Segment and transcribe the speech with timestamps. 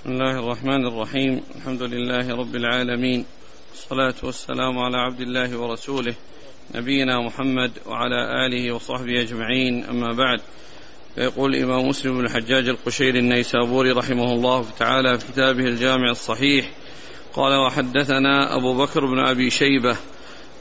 [0.00, 3.24] بسم الله الرحمن الرحيم الحمد لله رب العالمين
[3.70, 6.14] والصلاة والسلام على عبد الله ورسوله
[6.74, 10.40] نبينا محمد وعلى آله وصحبه أجمعين أما بعد
[11.14, 16.70] فيقول الإمام مسلم بن الحجاج القشيري النيسابوري رحمه الله تعالى في كتابه الجامع الصحيح
[17.34, 19.96] قال وحدثنا أبو بكر بن أبي شيبة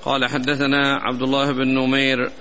[0.06, 2.32] قال حدثنا عبد الله بن نمير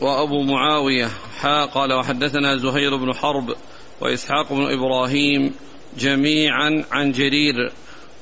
[0.00, 1.08] وأبو معاوية
[1.40, 3.54] حا قال وحدثنا زهير بن حرب
[4.00, 5.54] وإسحاق بن إبراهيم
[5.98, 7.72] جميعا عن جرير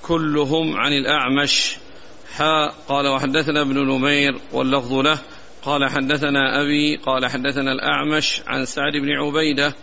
[0.03, 1.77] كلهم عن الأعمش.
[2.35, 5.19] حا قال وحدثنا ابن نمير واللفظ له.
[5.65, 9.75] قال حدثنا أبي قال حدثنا الأعمش عن سعد بن عبيدة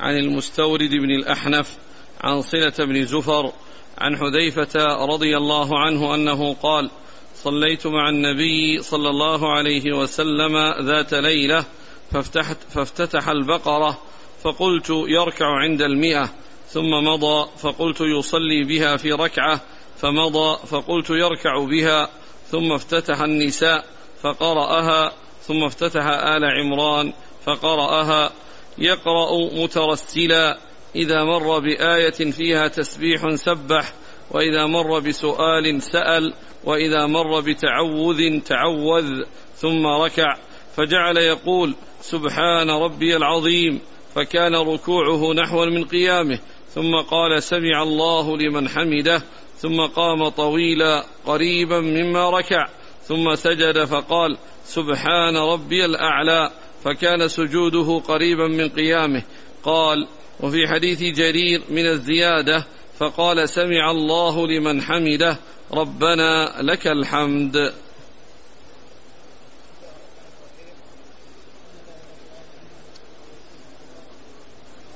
[0.00, 1.76] عن المستورد بن الأحنف
[2.20, 3.52] عن صلة بن زفر
[3.98, 6.90] عن حذيفة رضي الله عنه أنه قال
[7.34, 11.64] صليت مع النبي صلى الله عليه وسلم ذات ليلة
[12.12, 13.98] فافتحت فافتتح البقرة
[14.46, 16.30] فقلت يركع عند المئة
[16.68, 19.60] ثم مضى فقلت يصلي بها في ركعة
[19.98, 22.08] فمضى فقلت يركع بها
[22.50, 23.84] ثم افتتح النساء
[24.22, 27.12] فقرأها ثم افتتح آل عمران
[27.44, 28.30] فقرأها.
[28.78, 30.58] يقرأ مترسلا
[30.96, 33.92] إذا مر بآية فيها تسبيح سبح
[34.30, 39.22] وإذا مر بسؤال سأل وإذا مر بتعوذ تعوذ
[39.56, 40.36] ثم ركع.
[40.76, 43.80] فجعل يقول سبحان ربي العظيم.
[44.16, 49.22] فكان ركوعه نحوا من قيامه ثم قال سمع الله لمن حمده
[49.56, 52.66] ثم قام طويلا قريبا مما ركع
[53.02, 56.50] ثم سجد فقال سبحان ربي الأعلى
[56.84, 59.22] فكان سجوده قريبا من قيامه.
[59.62, 60.06] قال
[60.40, 62.66] وفي حديث جرير من الزيادة
[62.98, 65.38] فقال سمع الله لمن حمده
[65.72, 67.72] ربنا لك الحمد.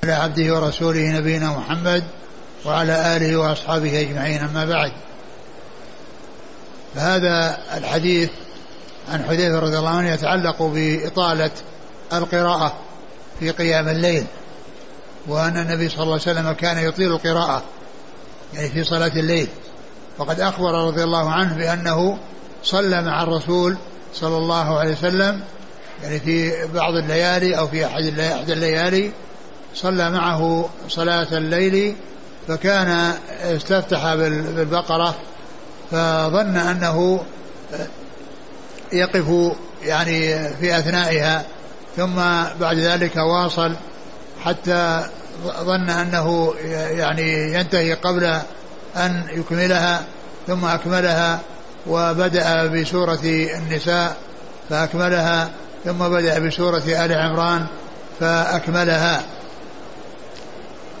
[0.03, 2.03] على عبده ورسوله نبينا محمد
[2.65, 4.91] وعلى آله وأصحابه أجمعين أما بعد.
[6.95, 8.29] فهذا الحديث
[9.11, 11.51] عن حذيفة رضي الله عنه يتعلق بإطالة
[12.13, 12.73] القراءة
[13.39, 14.25] في قيام الليل
[15.27, 17.63] وأن النبي صلى الله عليه وسلم كان يطيل القراءة
[18.53, 19.47] يعني في صلاة الليل.
[20.17, 22.17] وقد أخبر رضي الله عنه بأنه
[22.63, 23.77] صلى مع الرسول
[24.13, 25.41] صلى الله عليه وسلم
[26.03, 28.03] يعني في بعض الليالي أو في أحد
[28.49, 29.11] الليالي
[29.75, 31.95] صلى معه صلاة الليل
[32.47, 35.15] فكان استفتح بالبقرة
[35.91, 37.23] فظن أنه
[38.93, 41.45] يقف يعني في أثنائها
[41.97, 42.15] ثم
[42.59, 43.75] بعد ذلك واصل
[44.45, 45.05] حتى
[45.45, 46.53] ظن أنه
[46.91, 48.39] يعني ينتهي قبل
[48.95, 50.03] أن يكملها
[50.47, 51.39] ثم أكملها
[51.87, 54.17] وبدأ بسورة النساء
[54.69, 55.49] فأكملها
[55.85, 57.65] ثم بدأ بسورة آل عمران
[58.19, 59.23] فأكملها.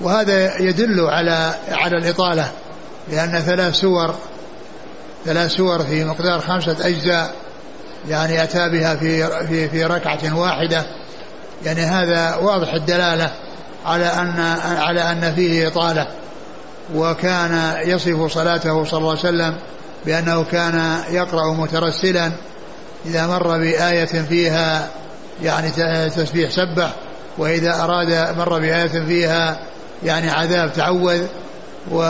[0.01, 2.51] وهذا يدل على على الإطالة
[3.11, 4.15] لأن ثلاث سور
[5.25, 7.35] ثلاث سور في مقدار خمسة أجزاء
[8.09, 10.85] يعني أتى بها في في في ركعة واحدة.
[11.65, 13.31] يعني هذا واضح الدلالة
[13.85, 14.39] على أن
[14.77, 16.07] على أن فيه إطالة.
[16.95, 19.57] وكان يصف صلاته صلى الله عليه وسلم
[20.05, 22.31] بأنه كان يقرأ مترسلا
[23.05, 24.87] إذا مر بآية فيها
[25.43, 25.69] يعني
[26.09, 26.91] تسبيح سبح
[27.37, 29.59] وإذا أراد مر بآية فيها
[30.03, 31.25] يعني عذاب تعوذ
[31.91, 32.01] و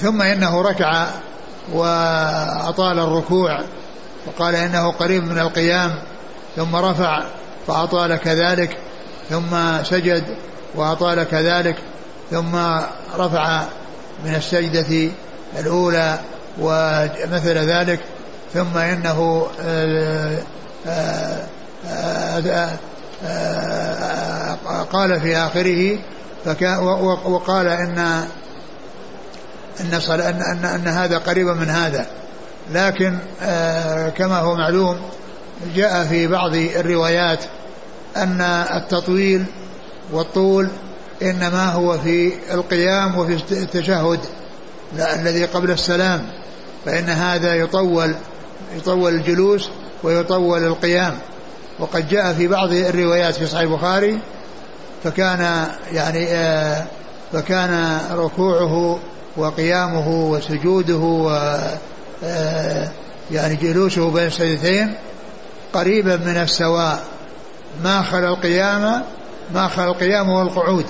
[0.00, 1.06] ثم إنه ركع
[1.72, 3.60] وأطال الركوع
[4.26, 5.94] وقال إنه قريب من القيام
[6.56, 7.24] ثم رفع
[7.66, 8.76] فأطال كذلك
[9.30, 10.24] ثم سجد
[10.74, 11.76] وأطال كذلك
[12.30, 12.56] ثم
[13.16, 13.62] رفع
[14.24, 15.12] من السجدة
[15.58, 16.18] الأولى
[16.60, 18.00] ومثل ذلك
[18.54, 19.46] ثم إنه
[24.92, 25.98] قال في آخره
[26.44, 26.78] فكان
[27.24, 27.98] وقال إن
[29.80, 32.06] أن, أن, أن, أن هذا قريبا من هذا.
[32.72, 33.18] لكن
[34.16, 35.00] كما هو معلوم
[35.74, 37.44] جاء في بعض الروايات
[38.16, 38.40] أن
[38.74, 39.44] التطويل
[40.12, 40.68] والطول
[41.22, 44.20] إنما هو في القيام وفي التشهد
[44.98, 46.26] الذي قبل السلام.
[46.84, 48.14] فإن هذا يطول
[48.76, 49.70] يطول الجلوس
[50.02, 51.18] ويطول القيام.
[51.80, 54.18] وقد جاء في بعض الروايات في صحيح البخاري
[55.04, 56.84] فكان يعني آه
[57.32, 58.98] فكان ركوعه
[59.36, 61.30] وقيامه وسجوده و
[62.24, 62.88] آه
[63.30, 64.94] يعني جلوسه بين السجدتين
[65.72, 67.02] قريبا من السواء.
[67.84, 69.02] ما خلا القيام
[69.54, 70.86] ما خلا القيام والقعود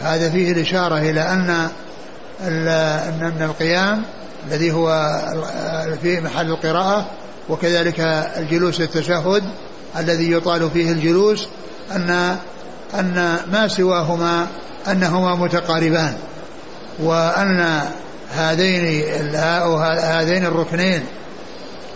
[0.00, 1.68] هذا فيه الإشارة إلى أن
[2.42, 4.02] أن القيام
[4.46, 5.20] الذي هو
[6.02, 7.06] في محل القراءة
[7.48, 8.00] وكذلك
[8.36, 9.44] الجلوس التشهد
[9.96, 11.48] الذي يطال فيه الجلوس
[11.92, 12.36] أن
[12.94, 14.46] أن ما سواهما
[14.90, 16.14] أنهما متقاربان
[17.02, 17.80] وأن
[18.34, 19.04] هذين
[20.00, 21.04] هذين الركنين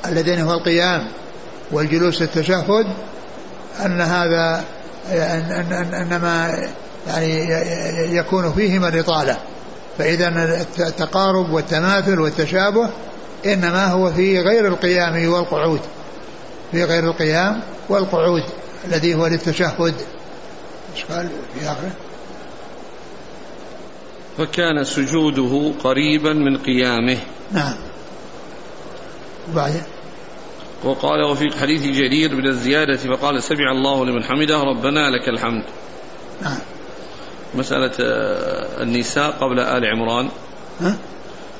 [0.06, 1.08] اللذين هو القيام
[1.72, 2.86] والجلوس التشهد
[3.84, 4.64] أن هذا
[6.02, 6.58] أنما
[7.06, 7.48] يعني
[8.16, 9.36] يكون فيهما الإطالة.
[9.98, 10.28] فإذا
[10.78, 12.88] التقارب والتماثل والتشابه
[13.46, 15.80] إنما هو في غير القيام والقعود.
[16.76, 18.42] في غير القيام والقعود
[18.84, 19.94] الذي هو للتشهد.
[20.96, 21.90] إيش قال؟ في آخره.
[24.38, 27.18] فكان سجوده قريبا من قيامه.
[27.52, 27.76] نعم.
[29.52, 29.82] وبعدين؟
[30.84, 35.64] وقال وفي حديث جرير من الزيادة فقال سمع الله لمن حمده ربنا لك الحمد.
[36.42, 36.58] نعم.
[37.54, 40.28] مسألة آه، النساء قبل آل عمران.
[40.80, 40.96] ها؟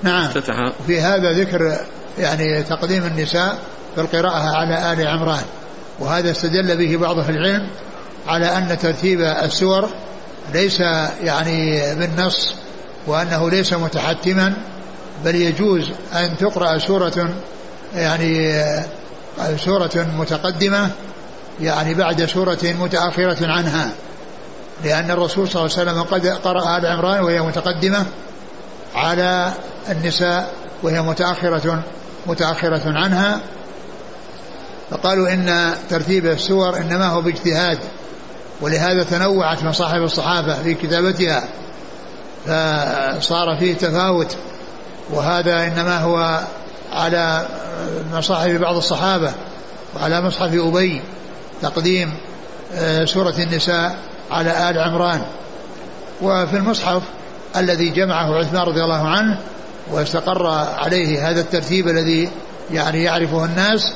[0.03, 0.25] نعم.
[0.25, 0.73] افتتح.
[0.87, 1.79] في هذا ذكر
[2.19, 3.59] يعني تقديم النساء
[3.97, 5.45] في القراءة على آل عمران
[5.99, 7.69] وهذا استدل به بعض أهل العلم
[8.27, 9.89] على أن ترتيب السور
[10.55, 10.81] ليس
[11.23, 12.55] يعني بالنص
[13.07, 14.55] وأنه ليس متحتما
[15.25, 17.35] بل يجوز أن تقرأ سورة
[17.95, 18.65] يعني
[19.57, 20.91] سورة متقدمة
[21.61, 23.91] يعني بعد سورة متأخرة عنها
[24.85, 28.07] لأن الرسول صلى الله عليه وسلم قد قرأ آل عمران وهي متقدمة
[28.95, 29.53] على
[29.91, 30.53] النساء
[30.83, 31.83] وهي متأخرة
[32.27, 33.41] متأخرة عنها
[34.91, 37.79] فقالوا إن ترتيب السور إنما هو باجتهاد
[38.61, 41.45] ولهذا تنوعت مصاحف الصحابة في كتابتها
[43.21, 44.37] فصار فيه تفاوت
[45.11, 46.41] وهذا إنما هو
[46.93, 47.47] على
[48.13, 49.33] مصاحف بعض الصحابة
[49.97, 51.03] وعلى مصحف أبي
[51.63, 52.15] تقديم
[52.75, 53.97] آه، سورة النساء
[54.31, 55.23] على آل عمران.
[56.23, 57.03] وفي المصحف
[57.57, 59.39] الذي جمعه عثمان رضي الله عنه
[59.91, 60.47] واستقر
[60.79, 62.31] عليه هذا الترتيب الذي
[62.73, 63.93] يعني يعرفه الناس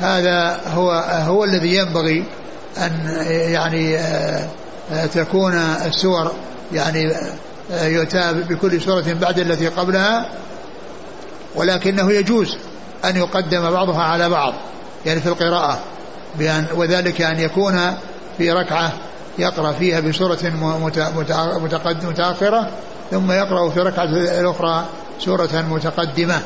[0.00, 0.90] هذا هو
[1.26, 2.24] هو الذي ينبغي
[2.78, 4.48] أن يعني آه،
[4.92, 5.54] آه، تكون
[5.86, 6.32] السور
[6.72, 7.12] يعني
[7.82, 10.28] يؤتى بكل سورة بعد التي قبلها
[11.54, 12.56] ولكنه يجوز
[13.04, 14.54] أن يقدم بعضها على بعض
[15.06, 15.78] يعني في القراءة
[16.38, 17.96] بأن وذلك أن يكون
[18.38, 18.92] في ركعة
[19.38, 20.38] يقرأ فيها بسورة
[22.02, 22.70] متأخرة
[23.10, 24.04] ثم يقرأ في ركعة
[24.40, 24.84] الأخرى
[25.20, 26.40] سورة متقدمة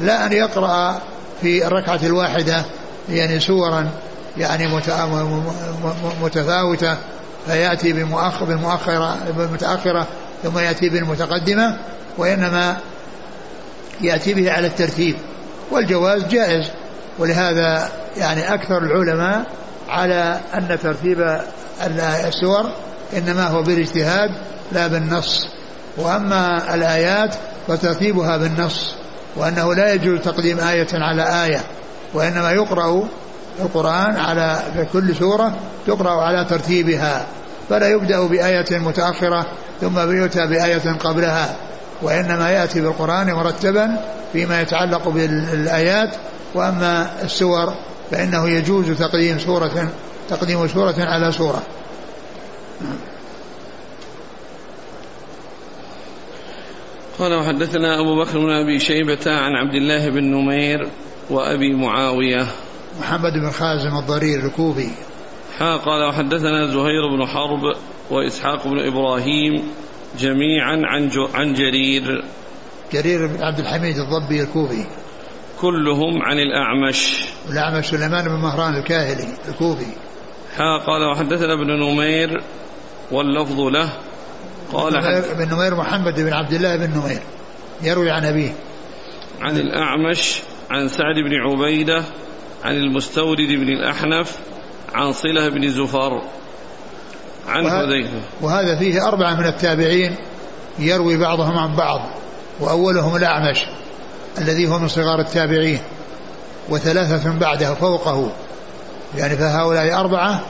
[0.00, 1.00] لا أن يقرأ
[1.42, 2.64] في الركعة الواحدة
[3.08, 3.90] يعني سورا
[4.36, 4.80] يعني
[6.22, 6.96] متفاوتة
[7.46, 10.06] فيأتي بالمؤخرة بالمتأخرة
[10.42, 11.76] ثم يأتي بالمتقدمة
[12.18, 12.76] وإنما
[14.00, 15.16] يأتي به على الترتيب
[15.70, 16.66] والجواز جائز
[17.18, 19.44] ولهذا يعني أكثر العلماء
[19.88, 21.40] على أن ترتيب
[22.28, 22.70] السور
[23.16, 24.30] إنما هو بالاجتهاد
[24.72, 25.48] لا بالنص
[25.96, 27.34] وأما الآيات
[27.68, 28.94] فترتيبها بالنص.
[29.36, 31.60] وأنه لا يجوز تقديم آية على آية
[32.14, 33.08] وإنما يقرأ
[33.60, 34.62] القرآن على
[34.92, 35.54] كل سورة
[35.86, 37.26] تقرأ على ترتيبها
[37.68, 39.46] فلا يبدأ بآية متأخرة
[39.80, 41.56] ثم يؤتى بآية قبلها
[42.02, 44.00] وإنما يأتي بالقرآن مرتبا
[44.32, 46.10] فيما يتعلق بالآيات
[46.54, 47.74] وأما السور
[48.10, 49.88] فإنه يجوز تقديم سورة
[50.30, 51.62] تقديم سورة على سورة.
[57.18, 60.88] قال وحدثنا أبو بكر بن أبي شيبة عن عبد الله بن نمير
[61.30, 62.46] وأبي معاوية.
[63.00, 64.90] محمد بن خازم الضرير الكوفي.
[65.60, 67.76] قال وحدثنا زهير بن حرب
[68.10, 69.62] وإسحاق بن إبراهيم
[70.18, 72.24] جميعا عن عن جرير.
[72.92, 74.84] جرير بن عبد الحميد الضبي الكوفي.
[75.60, 77.24] كلهم عن الأعمش.
[77.50, 79.92] الأعمش سليمان بن مهران الكاهلي الكوفي.
[80.56, 82.42] ها قال وحدثنا ابن نمير
[83.10, 83.92] واللفظ له
[84.72, 87.22] قال بن نمير محمد بن عبد الله بن نمير.
[87.82, 88.52] يروي عن أبيه.
[89.40, 92.04] عن الأعمش عن سعد بن عبيدة
[92.64, 94.38] عن المستورد بن الأحنف
[94.94, 96.22] عن صلة بن زفر
[97.48, 98.20] عن حذيفة.
[98.40, 100.16] وهذا فيه أربعة من التابعين
[100.78, 102.00] يروي بعضهم عن بعض
[102.60, 103.66] وأولهم الأعمش
[104.38, 105.80] الذي هو من صغار التابعين
[106.68, 108.32] وثلاثة بعده فوقه.
[109.16, 110.40] يعني فهؤلاء أربعة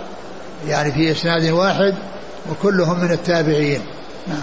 [0.68, 1.94] يعني في إسناد واحد
[2.50, 3.80] وكلهم من التابعين.
[4.26, 4.42] نعم.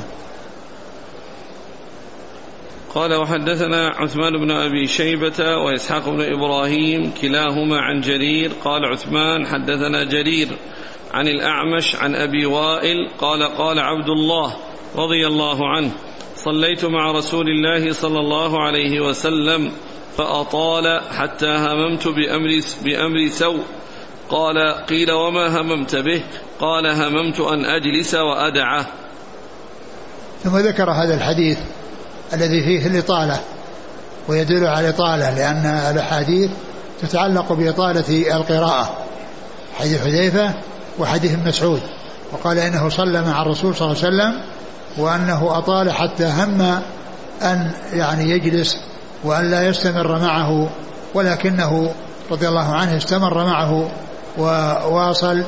[2.95, 8.51] قال وحدثنا عثمان بن أبي شيبة وإسحاق بن إبراهيم كلاهما عن جرير.
[8.63, 10.47] قال عثمان حدثنا جرير
[11.13, 13.09] عن الأعمش عن أبي وائل.
[13.19, 14.55] قال قال عبد الله
[14.95, 15.91] رضي الله عنه
[16.35, 19.71] صليت مع رسول الله صلى الله عليه وسلم
[20.17, 23.63] فأطال حتى هممت بأمر, بأمر سوء.
[24.29, 26.23] قال قيل وما هممت به؟
[26.59, 28.87] قال هممت أن أجلس وأدعه.
[30.43, 31.57] ثم ذكر هذا الحديث
[32.33, 33.39] الذي فيه الإطالة
[34.27, 36.51] ويدل على الإطالة لأن الأحاديث
[37.01, 38.89] تتعلق بإطالة القراءة
[39.79, 40.53] حديث حذيفة
[40.99, 41.81] وحديث مسعود
[42.31, 44.41] وقال إنه صلى مع الرسول صلى الله عليه وسلم
[44.97, 46.81] وأنه أطال حتى هم
[47.41, 48.77] أن يعني يجلس
[49.23, 50.69] وأن لا يستمر معه
[51.13, 51.93] ولكنه
[52.31, 53.89] رضي الله عنه استمر معه
[54.37, 55.43] وواصل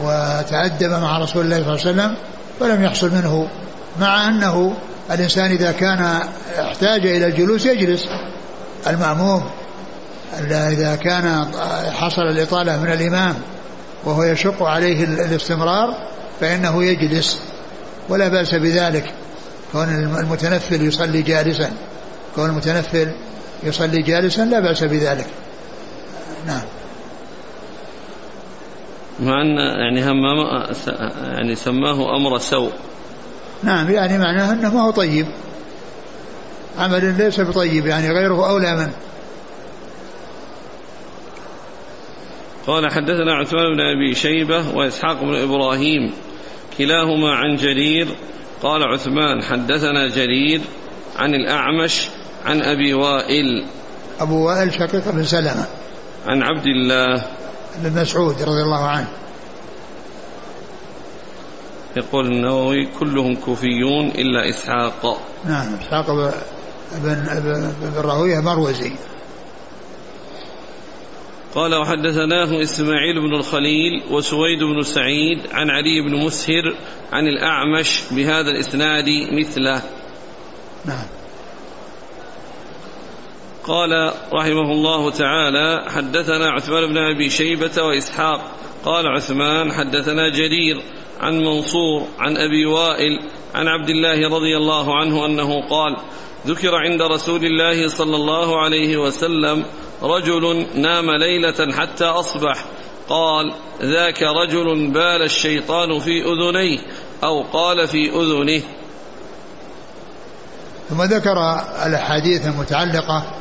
[0.00, 2.14] وتأدب مع رسول الله صلى الله عليه وسلم
[2.60, 3.48] ولم يحصل منه
[3.98, 4.76] مع أنه
[5.10, 6.22] الإنسان إذا كان
[6.58, 8.06] احتاج إلى الجلوس يجلس.
[8.86, 9.50] المأموم
[10.50, 11.46] إذا كان
[11.92, 13.34] حصل الإطالة من الإمام
[14.04, 15.94] وهو يشق عليه الاستمرار
[16.40, 17.42] فإنه يجلس.
[18.08, 19.14] ولا بأس بذلك.
[19.72, 19.88] كون
[20.20, 21.70] المتنفل يصلي جالسا.
[22.34, 23.12] كون المتنفل
[23.62, 25.26] يصلي جالسا لا بأس بذلك.
[26.46, 26.62] نعم.
[29.20, 30.24] مع أن يعني هم
[31.22, 32.72] يعني سماه أمر سوء
[33.62, 35.26] نعم يعني معناه أنه ما هو طيب.
[36.78, 38.92] عمل ليس بطيب يعني غيره أولى منه
[42.66, 46.12] قال حدثنا عثمان بن أبي شيبة وإسحاق بن إبراهيم
[46.78, 48.08] كلاهما عن جرير.
[48.62, 50.60] قال عثمان حدثنا جرير
[51.18, 52.08] عن الأعمش
[52.44, 53.64] عن أبي وائل.
[54.20, 55.66] أبو وائل شقيق بن سلمة.
[56.26, 57.22] عن عبد الله
[57.82, 59.08] بن مسعود رضي الله عنه.
[61.96, 65.20] يقول النووي كلهم كوفيون إلا إسحاق.
[65.44, 66.32] نعم إسحاق بن,
[67.02, 68.92] بن, بن راهويه مروزي
[71.54, 76.74] قال وحدثناه إسماعيل بن الخليل وسويد بن سعيد عن علي بن مسهر
[77.12, 79.82] عن الأعمش بهذا الإسناد مثله.
[80.84, 81.06] نعم.
[83.64, 88.40] قال رحمه الله تعالى حدثنا عثمان بن أبي شيبة وإسحاق.
[88.84, 90.82] قال عثمان حدثنا جرير.
[91.20, 93.18] عن منصور عن أبي وائل
[93.54, 95.96] عن عبد الله رضي الله عنه أنه قال
[96.46, 99.64] ذكر عند رسول الله صلى الله عليه وسلم
[100.02, 102.64] رجل نام ليلة حتى أصبح.
[103.08, 106.78] قال ذاك رجل بال الشيطان في أذنيه
[107.24, 108.62] أو قال في أذنه.
[110.90, 113.34] ثم ذكر الأحاديث المتعلقة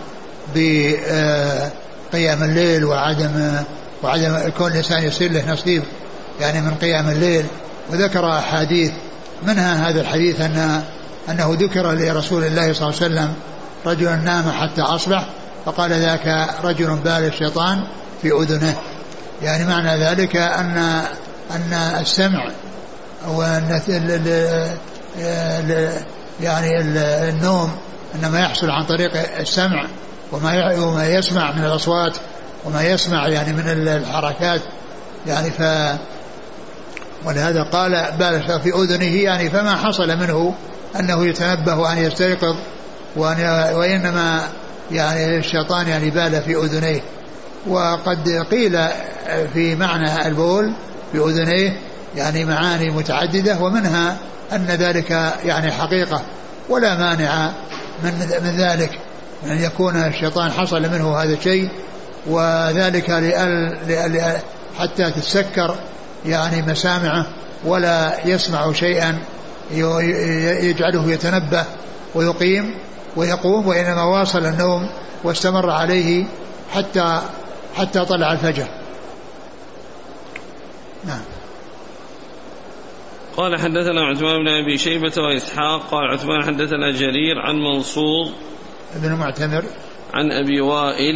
[0.55, 3.63] بقيام الليل وعدم
[4.03, 5.83] وعدم كون الإنسان يصير له نصيب
[6.39, 7.45] يعني من قيام الليل
[7.91, 8.91] وذكر أحاديث
[9.43, 10.83] منها هذا الحديث أن
[11.29, 13.33] أنه ذكر لرسول الله صلى الله عليه وسلم
[13.85, 15.25] رجل نام حتى أصبح
[15.65, 17.83] فقال ذاك رجل بال الشيطان
[18.21, 18.75] في أذنه.
[19.41, 21.03] يعني معنى ذلك أن
[21.51, 22.47] أن السمع
[23.27, 23.81] وأن
[26.41, 26.79] يعني
[27.29, 27.71] النوم
[28.15, 29.85] إنما يحصل عن طريق السمع
[30.31, 32.17] وما وما يسمع من الأصوات
[32.65, 34.61] وما يسمع يعني من الحركات.
[35.27, 35.61] يعني ف
[37.25, 40.53] ولهذا قال بال في أذنه يعني فما حصل منه
[40.99, 42.55] أنه يتنبه وأن يستيقظ
[43.15, 43.41] وأن
[43.75, 44.43] وإنما
[44.91, 47.01] يعني الشيطان يعني بال في أذنيه.
[47.67, 48.79] وقد قيل
[49.53, 50.73] في معنى البول
[51.11, 51.77] في أذنيه
[52.15, 54.17] يعني معاني متعددة ومنها
[54.51, 55.11] أن ذلك
[55.45, 56.21] يعني حقيقة
[56.69, 57.51] ولا مانع
[58.03, 58.99] من من ذلك
[59.43, 61.69] أن يعني يكون الشيطان حصل منه هذا الشيء.
[62.27, 64.37] وذلك لأل
[64.79, 65.75] حتى تتسكر
[66.25, 67.25] يعني مسامعه
[67.65, 69.19] ولا يسمع شيئا
[70.61, 71.65] يجعله يتنبه
[72.15, 72.75] ويقيم
[73.15, 74.89] ويقوم وإنما واصل النوم
[75.23, 76.25] واستمر عليه
[76.73, 77.21] حتى
[77.75, 78.67] حتى طلع الفجر.
[81.05, 81.21] نعم.
[83.37, 88.31] قال حدثنا عثمان بن أبي شيبة وإسحاق قال عثمان حدثنا جرير عن منصور
[88.95, 89.63] بن معتمر.
[90.13, 91.15] عن أبي وائل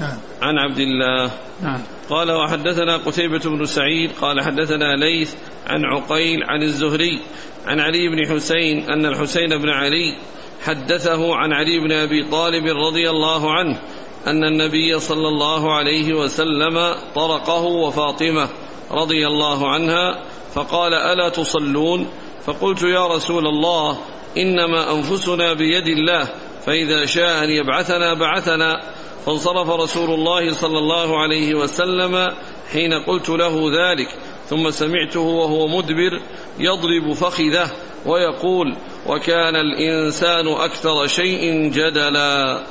[0.00, 0.18] نعم.
[0.42, 1.30] عن عبد الله.
[1.62, 1.80] نعم.
[2.10, 5.34] قال وحدثنا قتيبة بن سعيد قال حدثنا ليث
[5.66, 7.20] عن عقيل عن الزهري
[7.66, 10.16] عن علي بن حسين أن الحسين بن علي
[10.62, 13.78] حدثه عن علي بن أبي طالب رضي الله عنه
[14.26, 18.48] أن النبي صلى الله عليه وسلم طرقه وفاطمة
[18.90, 20.24] رضي الله عنها
[20.54, 22.06] فقال ألا تصلون؟
[22.44, 23.98] فقلت يا رسول الله
[24.36, 26.28] إنما أنفسنا بيد الله
[26.66, 28.80] فإذا شاء أن يبعثنا بعثنا.
[29.26, 32.34] فانصرف رسول الله صلى الله عليه وسلم
[32.72, 34.08] حين قلت له ذلك
[34.50, 36.20] ثم سمعته وهو مدبر
[36.58, 37.70] يضرب فخذه
[38.06, 42.62] ويقول وكان الإنسان أكثر شيء جدلا.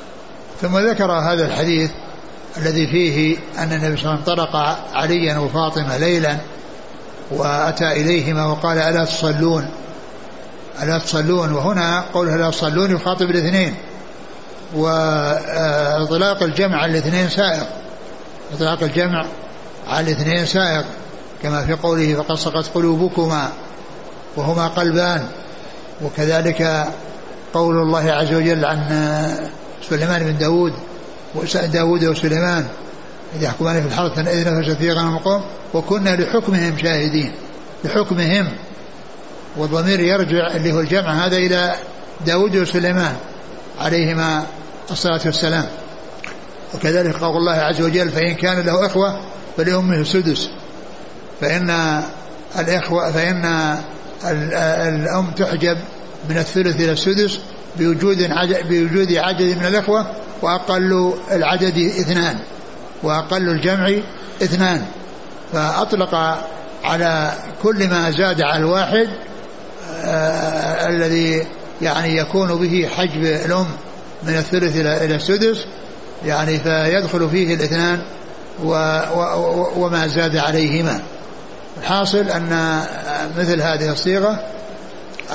[0.62, 1.91] ثم ذكر هذا الحديث
[2.58, 4.56] الذي فيه أن النبي صلى الله عليه وسلم طرق
[4.94, 6.38] عليا وفاطمة ليلا
[7.32, 9.70] وأتى إليهما وقال ألا تصلون؟
[10.84, 13.75] ألا تصلون؟ وهنا قوله ألا تصلون يخاطب الاثنين.
[14.76, 17.68] وإطلاق الجمع على الاثنين سائق.
[18.54, 19.26] إطلاق الجمع
[19.88, 20.86] على الاثنين سائق.
[21.44, 23.50] كما في قوله فقد سقت قلوبكما
[24.36, 25.26] وهما قلبان.
[26.02, 26.88] وكذلك
[27.54, 28.80] قول الله عز وجل عن
[29.90, 30.74] سليمان بن داود
[31.74, 32.66] داود وسليمان
[33.36, 37.32] إذ يحكمان في الحرث إذ نفشت فيه غنم القوم وكنا لحكمهم شاهدين.
[37.84, 38.50] بحكمهم
[39.58, 41.76] والضمير يرجع اللي هو الجمع هذا إلى
[42.26, 43.16] داود وسليمان.
[43.80, 44.46] عليهما
[44.92, 45.66] الصلاة والسلام.
[46.76, 49.22] وكذلك قول الله عز وجل فإن كان له إخوة
[49.58, 50.50] فلأمه السدس.
[51.42, 52.02] فإن
[52.60, 53.78] الإخوة فإن
[54.24, 55.78] الأم تحجب
[56.30, 57.40] من الثلث إلى السدس
[57.76, 58.30] بوجود
[58.70, 62.40] بوجود عدد من الإخوة وأقل العدد اثنان
[63.04, 63.92] وأقل الجمع
[64.44, 64.86] اثنان.
[65.54, 66.40] فأطلق
[66.84, 67.32] على
[67.64, 69.08] كل ما زاد على الواحد
[70.04, 71.48] آه الذي
[71.82, 73.68] يعني يكون به حجب الأم
[74.24, 75.66] من الثلث إلى السدس
[76.26, 78.02] يعني فيدخل فيه الاثنان
[78.64, 78.72] و
[79.16, 81.02] و وما زاد عليهما.
[81.78, 82.82] الحاصل أن
[83.38, 84.44] مثل هذه الصيغة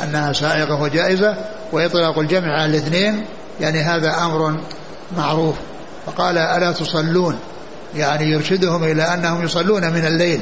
[0.03, 1.37] أنها سائغة وجائزة
[1.73, 3.25] وإطلاق الجمع على الاثنين
[3.61, 4.61] يعني هذا أمر
[5.17, 5.55] معروف.
[6.07, 7.39] فقال ألا تصلون؟
[7.97, 10.41] يعني يرشدهم إلى أنهم يصلون من الليل.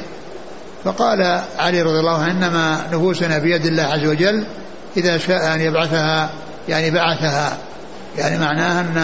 [0.83, 4.45] فقال علي رضي الله عنه إنما نفوسنا بيد الله عز وجل
[4.97, 6.29] إذا شاء أن يبعثها
[6.69, 7.57] يعني بعثها.
[8.17, 8.97] يعني معناها أن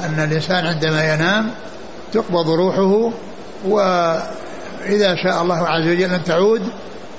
[0.00, 1.50] أن الإنسان عندما ينام
[2.12, 3.12] تقبض روحه
[3.64, 6.62] وإذا شاء الله عز وجل أن تعود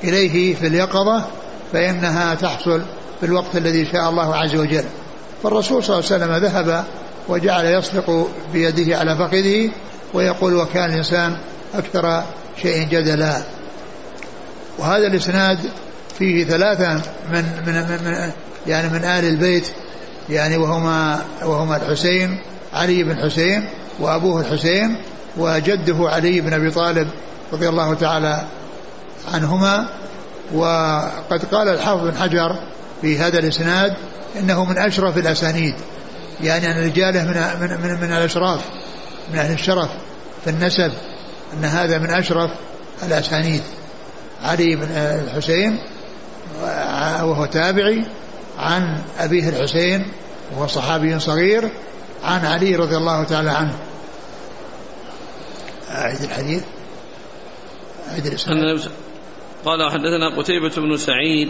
[0.04, 1.26] إليه في اليقظة
[1.74, 2.82] فإنها تحصل
[3.20, 4.84] في الوقت الذي شاء الله عز وجل.
[5.44, 6.84] فالرسول صلى الله عليه وسلم ذهب
[7.28, 9.70] وجعل يصدق بيده على فخذه
[10.14, 11.38] ويقول وكان الإنسان
[11.76, 12.24] أكثر
[12.62, 13.42] شيء جدلا.
[14.78, 15.60] وهذا الإسناد
[16.20, 16.94] فيه ثلاثة
[17.32, 17.74] من, من,
[18.06, 18.32] من
[18.68, 19.68] يعني من آل البيت
[20.30, 22.40] يعني وهما وهما الحسين
[22.74, 23.70] علي بن حسين
[24.00, 24.98] وأبوه الحسين
[25.38, 27.08] وجده علي بن أبي طالب
[27.54, 28.46] رضي الله تعالى
[29.34, 29.88] عنهما.
[30.54, 32.56] وقد قال الحافظ بن حجر
[33.02, 33.94] في هذا الإسناد
[34.40, 35.76] إنه من أشرف الأسانيد
[36.44, 38.60] يعني أن رجاله من, من, من, من الأشراف
[39.34, 39.90] من أهل الشرف
[40.44, 40.92] في النسب
[41.54, 42.52] أن هذا من أشرف
[43.04, 43.62] الأسانيد.
[44.44, 45.80] علي بن الحسين
[47.24, 48.06] وهو تابعي
[48.58, 50.12] عن أبيه الحسين
[50.52, 51.70] وهو صحابي صغير
[52.24, 53.80] عن علي رضي الله تعالى عنه.
[55.90, 56.64] أعيد الحديث.
[58.12, 58.80] أعيد الإسلام
[59.66, 61.50] قال حدثنا قتيبة بن سعيد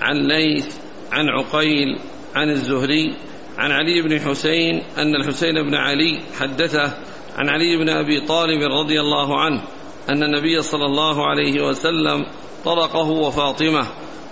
[0.00, 0.66] عن ليث
[1.12, 1.98] عن عقيل
[2.34, 3.16] عن الزهري
[3.58, 6.92] عن علي بن حسين أن الحسين بن علي حدثه
[7.36, 9.62] عن علي بن أبي طالب رضي الله عنه
[10.08, 12.26] أن النبي صلى الله عليه وسلم
[12.64, 13.86] طرقه وفاطمة.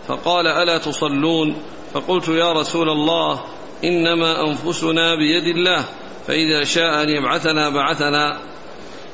[0.08, 1.56] فقال ألا تصلون؟
[1.94, 3.40] فقلت يا رسول الله
[3.84, 5.84] إنما أنفسنا بيد الله
[6.26, 8.38] فإذا شاء أن يبعثنا بعثنا.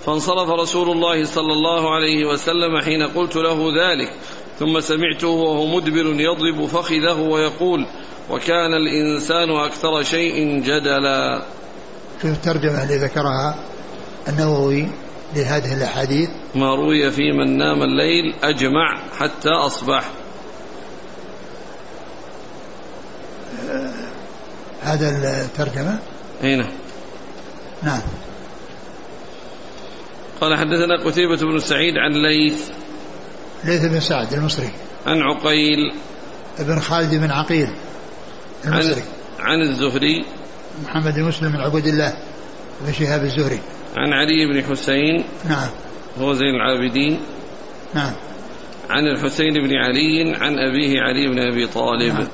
[0.07, 4.13] فانصرف رسول الله صلى الله عليه وسلم حين قلت له ذلك
[4.59, 7.87] ثم سمعته وهو مدبر يضرب فخذه ويقول
[8.31, 11.43] وكان الإنسان أكثر شيء جدلا.
[12.19, 13.65] في الترجمة اللي ذكرها
[14.29, 14.89] النووي
[15.37, 20.11] لهذه الأحاديث؟ ما روي في من نام الليل أجمع حتى أصبح.
[24.83, 25.09] هذا
[25.45, 25.99] الترجمة؟
[26.45, 26.71] أي نعم.
[27.83, 28.01] نعم.
[30.41, 32.71] قال حدثنا قتيبة بن سعيد عن ليث.
[33.65, 34.71] ليث بن سعد المصري.
[35.07, 35.93] عن عقيل.
[36.59, 37.69] بن خالد بن عقيل
[38.65, 39.03] المصري.
[39.39, 40.25] عن, عن الزهري.
[40.85, 42.17] محمد بن مسلم بن عبد الله
[42.81, 43.61] بن شهاب الزهري.
[43.97, 45.25] عن علي بن حسين.
[45.49, 45.69] نعم.
[46.21, 47.21] هو زين العابدين.
[47.95, 48.13] نعم.
[48.91, 52.15] عن الحسين بن علي عن أبيه علي بن أبي طالب.
[52.15, 52.27] نعم.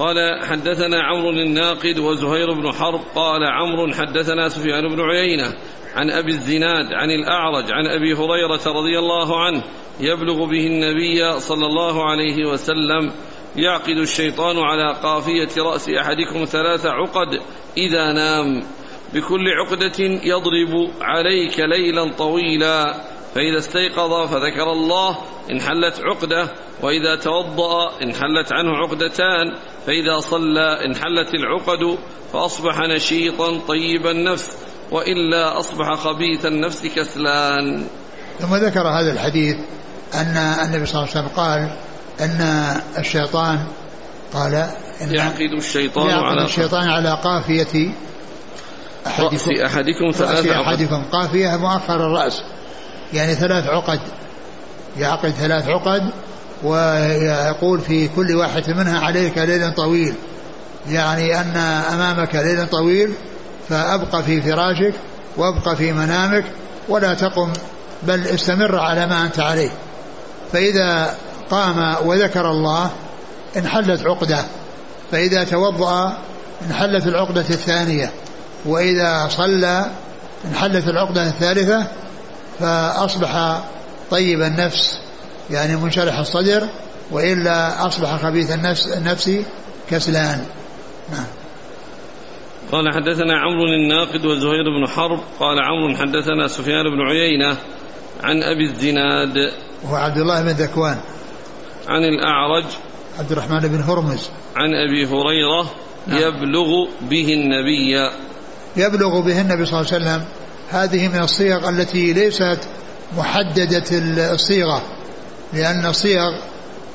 [0.00, 5.54] قال حدثنا عمرو الناقد وزهير بن حرب قال عمرو حدثنا سفيان بن عيينة
[5.94, 9.62] عن أبي الزناد عن الأعرج عن أبي هريرة رضي الله عنه
[10.00, 13.12] يبلغ به النبي صلى الله عليه وسلم
[13.56, 17.28] يعقد الشيطان على قافية رأس أحدكم ثلاث عقد
[17.76, 18.62] إذا نام
[19.14, 23.09] بكل عقدة يضرب عليك ليلا طويلا.
[23.34, 25.18] فإذا استيقظ فذكر الله
[25.50, 26.48] انحلت عقدة
[26.82, 29.54] وإذا توضأ انحلت عنه عقدتان
[29.86, 31.98] فإذا صلى انحلت العقد
[32.32, 34.58] فأصبح نشيطا طيب النفس
[34.90, 37.86] وإلا أصبح خبيث النفس كسلان.
[38.40, 39.56] ثم ذكر هذا الحديث
[40.14, 41.76] أن النبي صلى الله عليه وسلم قال
[42.20, 42.40] أن
[42.98, 43.66] الشيطان
[44.32, 44.54] قال
[45.02, 47.94] إن يعقد الشيطان يعقد على الشيطان على قافية
[49.06, 50.10] أحدكم رأس أحدكم.
[50.10, 51.04] ثلاث رأس عقد أحدكم.
[51.12, 52.42] قافية مؤخر الرأس.
[53.12, 54.00] يعني ثلاث عقد
[54.98, 56.10] يعقد ثلاث عقد
[56.62, 60.14] ويقول في كل واحد منها عليك ليل طويل
[60.88, 61.56] يعني أن
[61.92, 63.12] أمامك ليل طويل
[63.68, 64.94] فأبقى في فراشك
[65.36, 66.44] وأبقى في منامك
[66.88, 67.52] ولا تقم
[68.02, 69.70] بل استمر على ما أنت عليه.
[70.52, 71.14] فإذا
[71.50, 72.90] قام وذكر الله
[73.56, 74.44] انحلت عقدة
[75.12, 76.18] فإذا توضأ
[76.70, 78.10] انحلت العقدة الثانية
[78.66, 79.86] وإذا صلى
[80.44, 81.86] انحلت العقدة الثالثة
[82.60, 83.60] فأصبح
[84.10, 84.98] طيب النفس
[85.50, 86.68] يعني منشرح الصدر
[87.10, 89.30] وإلا أصبح خبيث النفس النفس
[89.90, 90.44] كسلان.
[91.12, 91.26] نعم.
[92.72, 97.56] قال حدثنا عمرو الناقد وزهير بن حرب قال عمرو حدثنا سفيان بن عيينة
[98.22, 99.52] عن أبي الزناد.
[99.84, 100.98] وهو عبد الله بن ذكوان.
[101.88, 102.64] عن الأعرج.
[103.18, 104.28] عبد الرحمن بن هرمز.
[104.56, 105.70] عن أبي هريرة
[106.06, 106.18] نعم.
[106.18, 108.10] يبلغ به النبي.
[108.76, 110.24] يبلغ به النبي صلى الله عليه وسلم.
[110.70, 112.58] هذه من الصيغ التي ليست
[113.16, 113.84] محددة
[114.32, 114.82] الصيغة
[115.52, 116.32] لأن الصيغ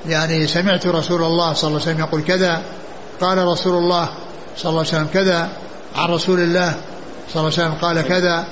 [0.07, 2.61] يعني سمعت رسول الله صلى الله عليه وسلم يقول كذا
[3.21, 4.09] قال رسول الله
[4.57, 5.49] صلى الله عليه وسلم كذا
[5.95, 6.75] عن رسول الله
[7.33, 8.45] صلى الله عليه وسلم قال كذا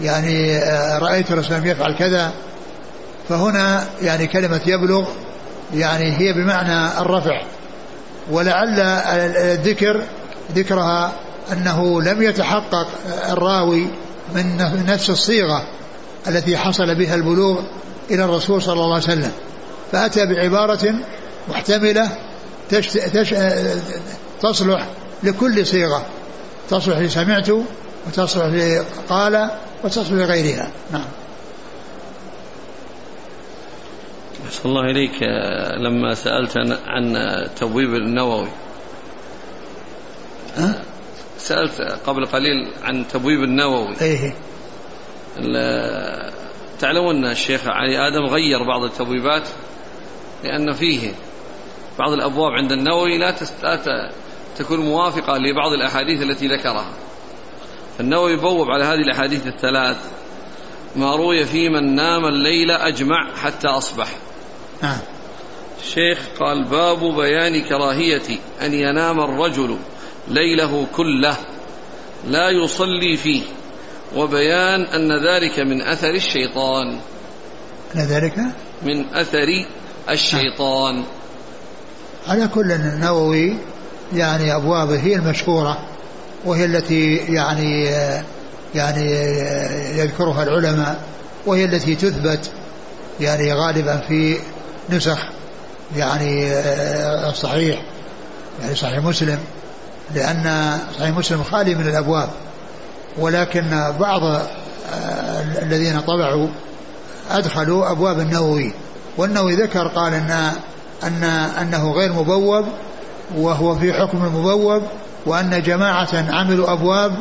[0.00, 2.30] يعني آه، رأيت رسول الله يفعل كذا.
[3.28, 5.04] فهنا يعني كلمة يبلغ
[5.74, 7.42] يعني هي بمعنى الرفع.
[8.30, 10.02] ولعل الذكر
[10.54, 11.12] ذكرها
[11.52, 12.86] أنه لم يتحقق
[13.32, 13.86] الراوي
[14.34, 15.68] من نفس الصيغة
[16.28, 17.62] التي حصل بها البلوغ
[18.10, 19.32] إلى الرسول صلى الله عليه وسلم.
[19.92, 20.94] فأتى بعبارة
[21.48, 22.18] محتملة
[22.68, 23.34] تش تش
[24.42, 24.88] تصلح
[25.22, 26.06] لكل صيغة.
[26.70, 27.48] تصلح لسمعت
[28.06, 29.50] وتصلح لقال
[29.84, 30.70] وتصلح لغيرها.
[30.92, 31.04] نعم.
[34.46, 35.22] أحسن الله إليك.
[35.76, 37.14] لما سألت عن
[37.56, 38.48] تبويب النووي.
[40.58, 40.74] أه؟
[41.50, 43.94] سألت قبل قليل عن تبويب النووي.
[44.00, 44.34] إيه
[46.78, 49.48] تعلمون الشيخ علي آدم غير بعض التبويبات؟
[50.44, 51.12] لأن فيه
[51.98, 54.10] بعض الأبواب عند النووي لا, لا
[54.56, 56.92] تكون موافقة لبعض الأحاديث التي ذكرها.
[57.98, 59.96] فالنووي بوب على هذه الأحاديث الثلاث.
[60.96, 64.08] ما روي في من نام الليل أجمع حتى أصبح.
[64.82, 64.98] نعم.
[65.82, 69.76] الشيخ قال باب بيان كراهية أن ينام الرجل
[70.30, 71.36] ليله كله
[72.26, 73.42] لا يصلي فيه
[74.16, 76.98] وبيان أن ذلك من أثر الشيطان.
[77.96, 78.38] أن ذلك
[78.82, 79.66] من أثر
[80.10, 81.04] الشيطان.
[82.28, 83.56] على كل النووي
[84.14, 85.78] يعني أبوابه هي المشهورة
[86.44, 87.84] وهي التي يعني
[88.74, 89.12] يعني
[89.98, 91.00] يذكرها العلماء
[91.46, 92.50] وهي التي تثبت
[93.20, 94.36] يعني غالبا في
[94.90, 95.18] نسخ
[95.96, 96.52] يعني
[97.28, 97.82] الصحيح
[98.62, 99.38] يعني صحيح مسلم.
[100.14, 102.28] لأن صحيح مسلم خالي من الأبواب
[103.18, 106.48] ولكن بعض آه، الذين طبعوا
[107.30, 108.72] أدخلوا أبواب النووي
[109.16, 110.52] والنووي ذكر قال أن
[111.02, 111.24] أن
[111.60, 112.64] أنه غير مبوب
[113.36, 114.82] وهو في حكم المبوب
[115.26, 117.12] وأن جماعة عملوا أبواب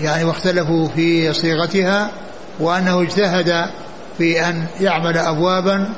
[0.00, 2.10] يعني واختلفوا في صيغتها
[2.60, 3.70] وأنه اجتهد
[4.18, 5.88] في أن يعمل أبوابا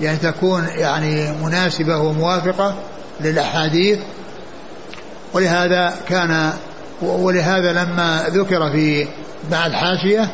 [0.00, 2.74] يعني تكون يعني مناسبة وموافقة
[3.20, 3.98] للأحاديث
[5.32, 6.52] ولهذا كان
[7.02, 9.06] ولهذا لما ذكر في
[9.50, 10.30] مع الحاشية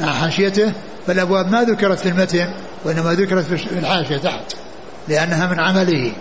[0.00, 0.72] مع حاشيته
[1.06, 2.48] فالأبواب ما ذكرت في المتن
[2.84, 4.54] وإنما ذكرت في الحاشية تحت
[5.08, 6.12] لأنها من عمله.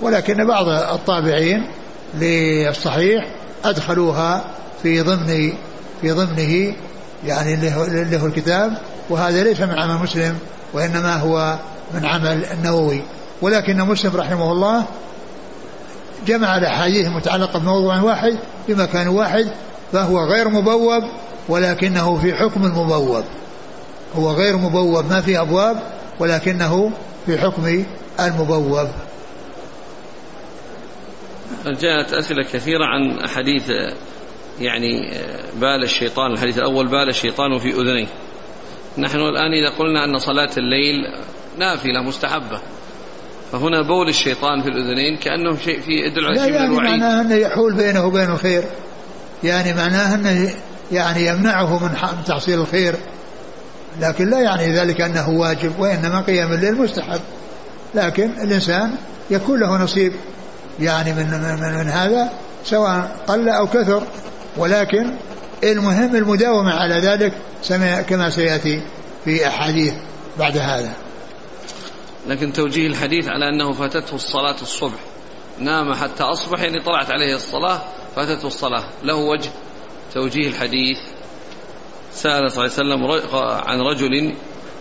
[0.00, 1.66] ولكن بعض الطابعين
[2.14, 3.26] للصحيح
[3.64, 4.44] أدخلوها
[4.82, 5.52] في ضمن
[6.00, 6.74] في ضمنه
[7.26, 7.70] يعني
[8.16, 8.78] هو الكتاب
[9.10, 10.38] وهذا ليس من عمل مسلم
[10.72, 11.58] وإنما هو
[11.94, 13.02] من عمل النووي
[13.42, 14.84] ولكن مسلم رحمه الله
[16.26, 19.52] جمع الأحاديث المتعلقة بموضوع واحد بمكان واحد
[19.92, 21.02] فهو غير مبوب
[21.48, 23.24] ولكنه في حكم المبوب
[24.16, 25.82] هو غير مبوب ما في أبواب
[26.20, 26.92] ولكنه
[27.26, 27.84] في حكم
[28.20, 28.88] المبوب.
[31.66, 33.70] جاءت أسئلة كثيرة عن أحاديث
[34.60, 35.10] يعني
[35.60, 36.32] بال الشيطان.
[36.32, 38.08] الحديث الأول بال الشيطان في أذنيه.
[38.98, 40.96] نحن الآن إذا قلنا أن صلاة الليل
[41.58, 42.60] نافلة مستحبة.
[43.52, 47.00] فهنا بول الشيطان في الأذنين كأنه شيء في يدل على شيء يعني من الوعيد.
[47.00, 48.64] معناه أنه يحول بينه وبين الخير.
[49.44, 50.54] يعني معناه أنه
[50.92, 51.90] يعني يمنعه من
[52.26, 52.94] تحصيل الخير.
[54.00, 57.20] لكن لا يعني ذلك أنه واجب وإنما قيام الليل مستحب
[57.94, 58.94] لكن الإنسان
[59.30, 60.12] يكون له نصيب.
[60.80, 62.32] يعني من, من, من هذا
[62.64, 64.02] سواء قل أو كثر.
[64.56, 65.14] ولكن
[65.64, 67.32] المهم المداومة على ذلك
[68.08, 68.82] كما سيأتي
[69.24, 69.94] في أحاديث
[70.38, 71.07] بعد هذا.
[72.28, 74.98] لكن توجيه الحديث على أنه فاتته الصلاة الصبح.
[75.58, 77.80] نام حتى أصبح يعني طلعت عليه الصلاة
[78.16, 78.84] فاتته الصلاة.
[79.04, 79.50] له وجه
[80.14, 80.98] توجيه الحديث.
[82.12, 83.32] سأل صلى الله عليه وسلم
[83.66, 84.34] عن رجل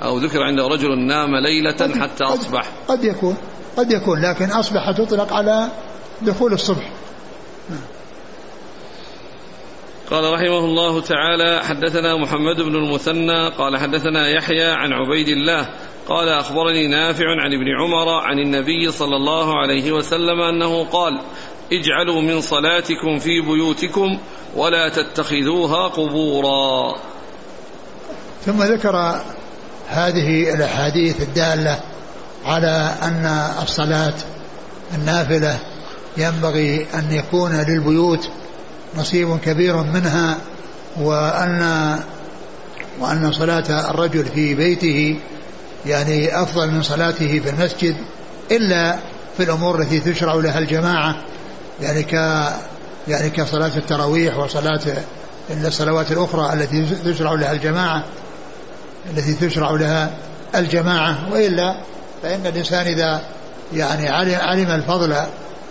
[0.03, 2.67] أو ذكر عنده رجل نام ليلة حتى أصبح.
[2.87, 3.37] قد يكون
[3.77, 5.69] قد يكون لكن أصبح تطلق على
[6.21, 6.91] دخول الصبح.
[10.11, 15.69] قال رحمه الله تعالى حدثنا محمد بن المثنى قال حدثنا يحيى عن عبيد الله
[16.07, 21.21] قال أخبرني نافع عن ابن عمر عن النبي صلى الله عليه وسلم أنه قال
[21.71, 24.19] اجعلوا من صلاتكم في بيوتكم
[24.55, 26.95] ولا تتخذوها قبورا.
[28.45, 29.21] ثم ذكر
[29.87, 31.79] هذه الأحاديث الدالة
[32.45, 33.25] على أن
[33.63, 34.13] الصلاة
[34.95, 35.59] النافلة
[36.17, 38.29] ينبغي أن يكون للبيوت
[38.97, 40.37] نصيب كبير منها
[41.01, 41.99] وأن
[42.99, 45.19] وأن صلاة الرجل في بيته
[45.85, 47.95] يعني أفضل من صلاته في المسجد
[48.51, 48.95] إلا
[49.37, 51.15] في الأمور التي تشرع لها الجماعة
[51.81, 52.13] يعني ك
[53.07, 54.79] يعني كصلاة التراويح وصلاة
[55.49, 58.03] الصلوات الأخرى التي تشرع لها الجماعة
[59.13, 60.11] التي تشرع لها
[60.55, 61.33] الجماعة.
[61.33, 61.81] وإلا
[62.23, 63.21] فإن الإنسان إذا
[63.73, 65.15] يعني علم الفضل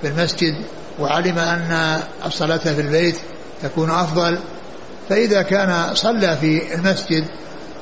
[0.02, 0.54] في المسجد
[0.98, 3.16] وعلم أن الصلاة في البيت
[3.62, 4.38] تكون أفضل
[5.08, 7.24] فإذا كان صلى في المسجد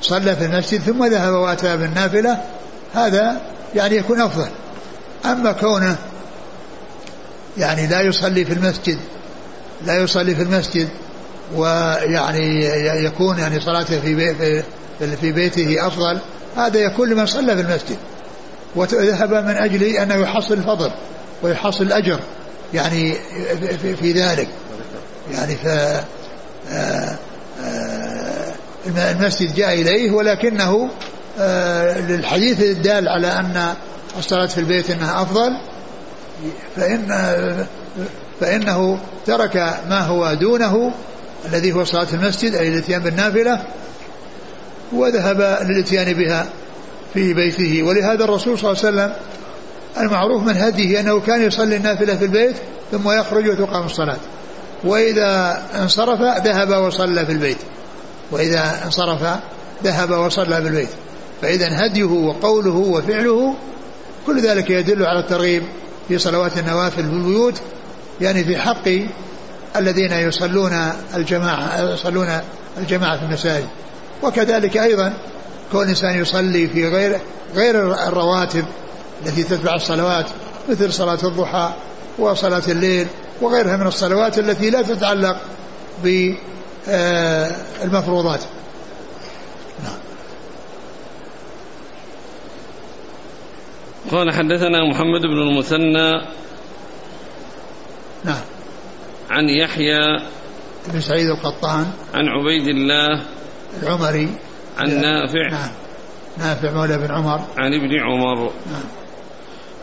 [0.05, 2.38] صلى في المسجد ثم ذهب وأتى بالنافلة
[2.95, 3.40] هذا
[3.75, 4.49] يعني يكون أفضل.
[5.25, 5.97] أما كونه
[7.59, 8.99] يعني لا يصلي في المسجد
[9.87, 10.88] لا يصلي في المسجد
[11.55, 12.64] ويعني
[13.05, 14.35] يكون يعني صلاته في
[15.21, 16.19] في بيته أفضل
[16.57, 17.97] هذا يكون لمن صلى في المسجد.
[18.77, 20.90] وذهب من أجل أنه يحصل الفضل
[21.43, 22.21] ويحصل الأجر
[22.75, 23.14] يعني
[24.01, 24.49] في ذلك.
[25.33, 25.67] يعني ف
[26.71, 27.17] آه،
[27.64, 28.43] آه،
[28.87, 30.90] المسجد جاء إليه ولكنه
[31.38, 33.75] آه، للحديث الدال على أن
[34.18, 35.51] الصلاة في البيت إنها أفضل.
[36.77, 37.09] فإن
[38.40, 39.57] فإنه ترك
[39.88, 40.92] ما هو دونه
[41.47, 43.62] الذي هو صلاة المسجد أي الإتيان بالنافلة
[44.92, 46.47] وذهب للإتيان بها
[47.14, 47.83] في بيته.
[47.83, 49.12] ولهذا الرسول صلى الله عليه وسلم
[50.01, 52.57] المعروف من هديه أنه كان يصلي النافلة في البيت
[52.92, 54.18] ثم يخرج وتقام الصلاة.
[54.85, 57.59] وإذا انصرف ذهب وصلى في البيت.
[58.35, 59.38] وإذا انصرف
[59.85, 60.88] ذهب وصلى في البيت
[61.42, 63.55] فإذا هديه وقوله وفعله
[64.27, 65.62] كل ذلك يدل على الترغيب
[66.09, 67.61] في صلوات النوافل في البيوت
[68.20, 68.88] يعني في حق
[69.77, 72.40] الذين يصلون الجماعة يصلون
[72.79, 73.68] الجماعة في المساجد.
[74.23, 75.12] وكذلك أيضا
[75.73, 77.20] كون الإنسان يصلي في غير
[77.55, 78.64] غير الرواتب
[79.27, 80.27] التي تتبع الصلوات
[80.68, 81.73] مثل صلاة الضحى
[82.18, 83.07] وصلاة الليل
[83.40, 85.37] وغيرها من الصلوات التي لا تتعلق
[86.05, 86.54] بالمفروضات
[89.83, 89.99] نعم.
[94.11, 96.12] قال حدثنا محمد بن المثنى
[98.25, 98.44] نعم.
[99.31, 99.99] عن يحيى
[100.87, 101.87] بن سعيد القطان.
[102.14, 103.23] عن عبيد الله
[103.83, 104.29] العمري.
[104.79, 105.51] عن نافع.
[105.51, 105.70] نعم.
[106.38, 107.40] نافع مولى بن عمر.
[107.57, 108.53] عن ابن عمر.
[108.66, 108.85] نعم.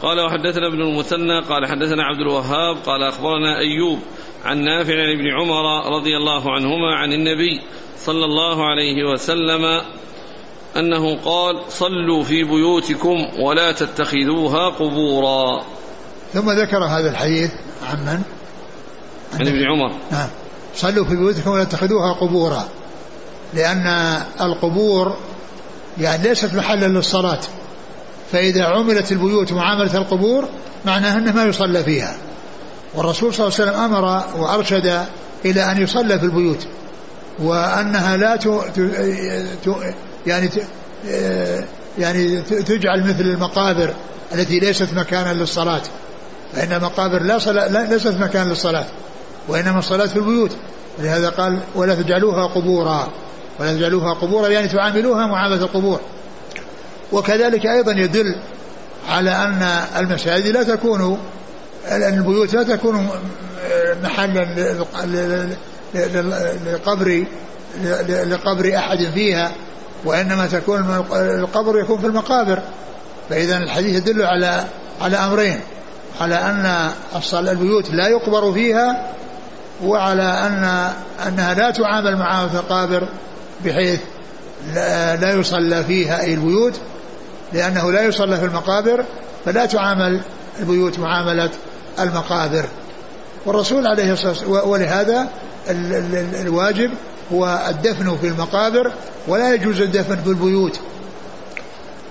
[0.01, 3.99] قال وحدثنا ابن المثنى قال حدثنا عبد الوهاب قال أخبرنا أيوب
[4.45, 7.61] عن نافع عن ابن عمر رضي الله عنهما عن النبي
[7.97, 9.81] صلى الله عليه وسلم
[10.77, 15.63] أنه قال صلوا في بيوتكم ولا تتخذوها قبورا.
[16.33, 17.51] ثم ذكر هذا الحديث
[17.89, 18.21] عن من؟
[19.39, 19.91] عن ابن عمر.
[20.11, 20.29] نعم.
[20.75, 22.67] صلوا في بيوتكم ولا تتخذوها قبورا.
[23.53, 23.87] لأن
[24.41, 25.17] القبور
[25.97, 27.39] يعني ليست محلا للصلاة.
[28.31, 30.49] فإذا عملت البيوت معاملة القبور
[30.85, 32.17] معناها أنه ما يصلى فيها.
[32.95, 35.05] والرسول صلى الله عليه وسلم أمر وأرشد
[35.45, 36.67] إلى أن يصلى في البيوت
[37.39, 38.47] وأنها لا ت...
[40.27, 40.63] يعني ت...
[41.99, 43.93] يعني تجعل مثل المقابر
[44.33, 45.81] التي ليست مكانا للصلاة
[46.53, 48.85] فإن المقابر لا صلاة لا ليست مكان للصلاة
[49.47, 50.51] وإنما الصلاة في البيوت
[50.99, 53.07] ولهذا قال ولا تجعلوها قبورا
[53.59, 55.99] ولا تجعلوها قبورا يعني تعاملوها معاملة القبور.
[57.11, 58.35] وكذلك أيضا يدل
[59.09, 59.61] على أن
[59.97, 61.19] المساجد لا تكون
[61.91, 63.09] البيوت لا تكون
[64.03, 64.45] محلا
[66.65, 67.25] لقبر
[68.09, 69.51] لقبر أحد فيها
[70.05, 72.59] وإنما تكون القبر يكون في المقابر.
[73.29, 74.63] فإذا الحديث يدل على
[75.01, 75.59] على أمرين
[76.21, 76.91] على أن
[77.33, 79.13] البيوت لا يقبر فيها
[79.83, 80.91] وعلى أن
[81.27, 83.07] أنها لا تعامل معاملة القابر
[83.65, 83.99] بحيث
[85.21, 86.79] لا يصلى فيها أي البيوت
[87.53, 89.05] لأنه لا يصلى في المقابر
[89.45, 90.21] فلا تعامل
[90.59, 91.49] البيوت معاملة
[91.99, 92.65] المقابر.
[93.45, 95.27] والرسول عليه الصلاة والسلام ولهذا
[96.41, 96.91] الواجب
[97.33, 98.91] هو الدفن في المقابر
[99.27, 100.79] ولا يجوز الدفن في البيوت.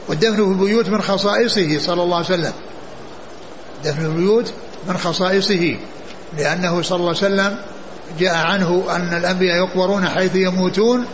[0.08, 2.52] والدفن في البيوت من خصائصه صلى الله عليه وسلم.
[3.84, 4.52] دفن البيوت
[4.88, 5.76] من خصائصه
[6.38, 7.56] لأنه صلى الله عليه وسلم
[8.18, 11.04] جاء عنه أن الأنبياء يقبرون حيث يموتون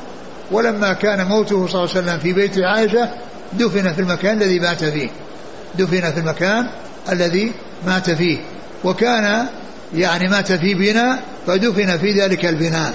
[0.50, 3.08] ولما كان موته صلى الله عليه وسلم في بيت عائشة
[3.52, 5.08] دفن في المكان الذي مات فيه.
[5.78, 6.68] دفن في المكان
[7.12, 7.52] الذي
[7.86, 8.38] مات فيه.
[8.86, 9.46] وكان
[9.94, 12.94] يعني مات في بناء فدفن في ذلك البناء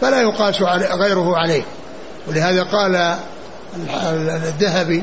[0.00, 1.62] فلا يقاس غيره عليه.
[2.28, 3.16] ولهذا قال
[4.44, 5.02] الذهبي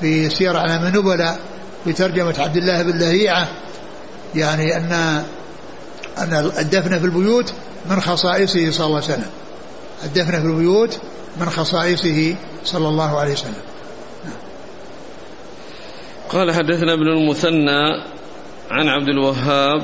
[0.00, 1.38] في سير علام النبلاء
[1.84, 3.48] في ترجمة عبد الله بن لهيعة
[4.34, 4.92] يعني أن
[6.18, 7.52] أن الدفن في البيوت
[7.90, 9.30] من خصائصه صلى الله عليه وسلم.
[10.04, 10.98] الدفن في البيوت
[11.40, 13.62] من خصائصه صلى الله عليه وسلم.
[16.28, 18.04] قال حدثنا ابن المثنى
[18.70, 19.80] عن عبد الوهاب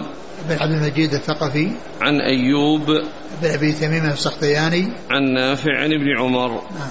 [0.49, 1.70] بن عبد المجيد الثقفي
[2.01, 2.87] عن أيوب
[3.42, 4.92] بن أبي تميم السختياني.
[5.11, 6.51] عن نافع عن ابن عمر.
[6.51, 6.90] نعم.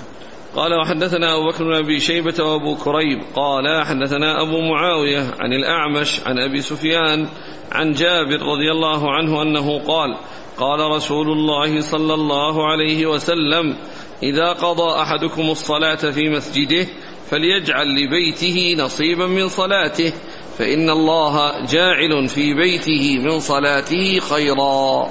[0.55, 3.19] قال وحدثنا أبو بكر بن أبي شيبة وأبو كريب.
[3.35, 7.27] قال حدثنا أبو معاوية عن الأعمش عن أبي سفيان
[7.71, 10.17] عن جابر رضي الله عنه أنه قال
[10.57, 13.75] قال رسول الله صلى الله عليه وسلم
[14.23, 16.87] إذا قضى أحدكم الصلاة في مسجده
[17.29, 20.13] فليجعل لبيته نصيبا من صلاته.
[20.57, 25.07] فإن الله جاعل في بيته من صلاته خيرا.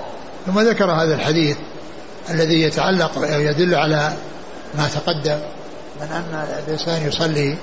[0.46, 1.56] ثم ذكر هذا الحديث
[2.30, 4.12] الذي يتعلق يدل على
[4.74, 5.38] ما تقدم
[6.00, 7.56] من أن الإنسان يصلي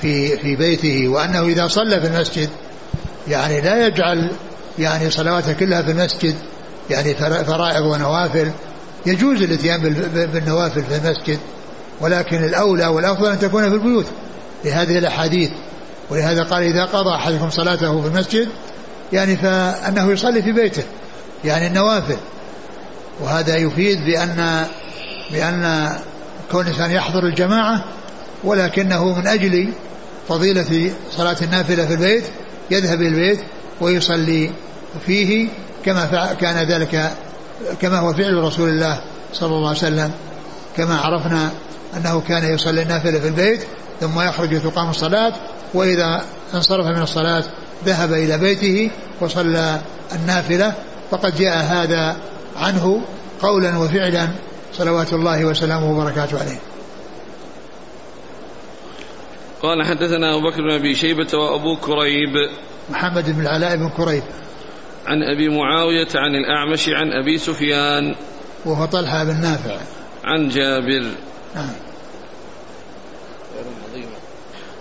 [0.00, 2.48] في في بيته وأنه إذا صلى في المسجد
[3.28, 4.30] يعني لا يجعل
[4.78, 6.34] يعني صلواته كلها في المسجد
[6.90, 8.50] يعني فرائض ونوافل.
[9.06, 9.82] يجوز الإتيان
[10.32, 11.38] بالنوافل في المسجد
[12.00, 14.06] ولكن الأولى والأفضل أن تكون في البيوت.
[14.64, 15.50] لهذه الأحاديث
[16.10, 18.48] ولهذا قال إذا قضى أحدكم صلاته في المسجد
[19.12, 20.82] يعني فأنه يصلي في بيته
[21.44, 22.16] يعني النوافل.
[23.20, 24.66] وهذا يفيد بأن
[25.32, 25.92] بأن
[26.50, 27.84] كون الإنسان يحضر الجماعة
[28.44, 29.72] ولكنه من أجل
[30.28, 32.24] فضيلة صلاة النافلة في البيت
[32.70, 33.40] يذهب إلى البيت
[33.80, 34.50] ويصلي
[35.06, 35.48] فيه
[35.84, 37.12] كما كان ذلك
[37.80, 39.00] كما هو فعل رسول الله
[39.32, 40.12] صلى الله عليه وسلم.
[40.76, 41.50] كما عرفنا
[41.96, 43.66] أنه كان يصلي النافلة في البيت
[44.00, 45.32] ثم يخرج تقام الصلاة
[45.74, 47.44] وإذا انصرف من الصلاة
[47.84, 49.80] ذهب إلى بيته وصلى
[50.12, 50.74] النافلة
[51.10, 52.16] فقد جاء هذا
[52.56, 53.02] عنه
[53.40, 54.28] قولا وفعلا
[54.72, 56.58] صلوات الله وسلامه وبركاته عليه.
[59.62, 62.50] قال حدثنا أبو بكر بن أبي شيبة وأبو كريب.
[62.90, 64.22] محمد بن العلاء بن كريب.
[65.06, 68.14] عن أبي معاوية عن الأعمش عن أبي سفيان.
[68.64, 69.76] وهو طلحة بن نافع.
[70.24, 71.04] عن جابر.
[71.54, 71.70] نعم.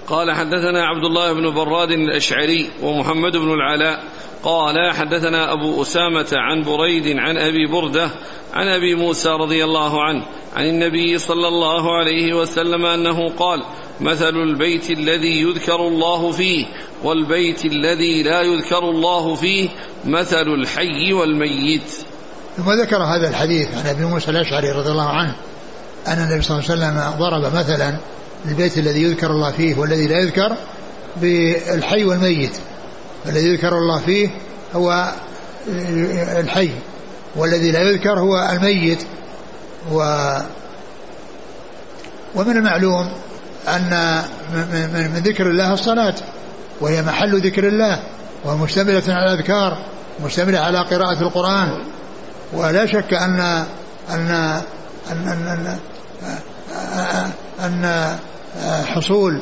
[0.08, 4.04] قال حدثنا عبد الله بن براد الأشعري ومحمد بن العلاء.
[4.44, 8.10] قال حدثنا أبو أسامة عن بريد عن أبي بردة
[8.54, 13.64] عن أبي موسى رضي الله عنه عن النبي صلى الله عليه وسلم أنه قال
[14.02, 16.66] مثل البيت الذي يذكر الله فيه
[17.04, 19.70] والبيت الذي لا يذكر الله فيه
[20.06, 21.92] مثل الحي والميت.
[22.58, 25.36] ثم ذكر هذا الحديث عن أبي موسى الأشعري رضي الله عنه
[26.08, 27.98] أن النبي صلى الله عليه وسلم ضرب مثلا
[28.46, 30.56] البيت الذي يذكر الله فيه والذي لا يذكر
[31.22, 32.58] بالحي والميت.
[33.26, 34.30] الذي يذكر الله فيه
[34.76, 35.12] هو
[36.38, 36.72] الحي
[37.36, 39.00] والذي لا يذكر هو الميت.
[39.92, 40.30] و
[42.36, 43.12] ومن المعلوم
[43.68, 44.22] أن
[45.14, 46.16] من ذكر الله الصلاة
[46.82, 48.04] وهي محل ذكر الله
[48.46, 49.86] ومشتملة على الأذكار
[50.26, 51.84] مشتملة على قراءة القرآن.
[52.54, 53.66] ولا شك أن
[54.10, 54.32] أن
[55.12, 55.78] أن أن, أن,
[57.60, 58.16] أن
[58.86, 59.42] حصول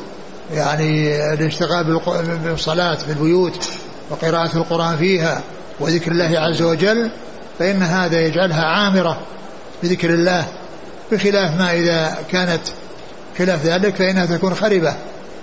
[0.54, 2.00] يعني الاشتغال
[2.44, 3.68] بالصلاة في البيوت
[4.10, 5.42] وقراءة القرآن فيها
[5.80, 7.10] وذكر الله عز وجل
[7.58, 9.20] فإن هذا يجعلها عامرة
[9.82, 10.46] بذكر الله
[11.12, 12.60] بخلاف ما إذا كانت
[13.38, 14.94] خلاف ذلك فإنها تكون خربة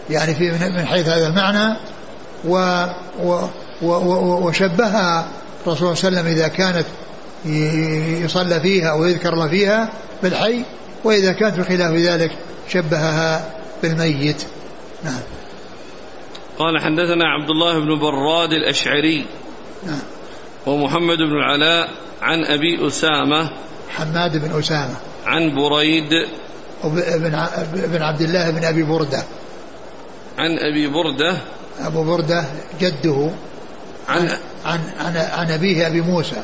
[0.10, 1.78] يعني في من حيث هذا المعنى
[2.46, 2.86] و
[3.24, 3.48] و
[3.82, 5.28] و وشبهها
[5.68, 6.86] الرسول صلى الله عليه وسلم إذا كانت
[8.26, 9.90] يصلى فيها ويذكر الله فيها
[10.24, 10.64] بالحي
[11.04, 12.32] وإذا كانت بخلاف ذلك
[12.70, 13.46] شبهها
[13.84, 14.44] بالميت
[15.04, 15.22] نعم.
[16.60, 19.26] قال حدثنا عبد الله بن براد الأشعري
[19.86, 20.02] نعم.
[20.66, 21.90] ومحمد بن العلاء
[22.22, 23.50] عن أبي أسامة
[23.90, 24.96] حماد بن أسامة.
[25.26, 26.10] عن بريد
[27.74, 29.24] بن عبد الله بن أبي بردة.
[30.38, 31.38] عن أبي بردة
[31.80, 32.46] أبو بردة
[32.82, 33.32] جده
[34.10, 34.30] عن
[34.66, 36.42] عن عن, عن أبيه أبي موسى.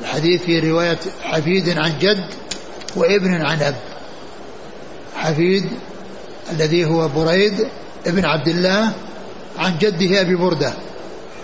[0.00, 2.24] الحديث في رواية حفيد عن جد
[2.96, 3.76] وابن عن أب.
[5.16, 5.70] حفيد
[6.52, 7.66] الذي هو بريد
[8.06, 8.92] ابن عبد الله
[9.58, 10.72] عن جده أبي بردة.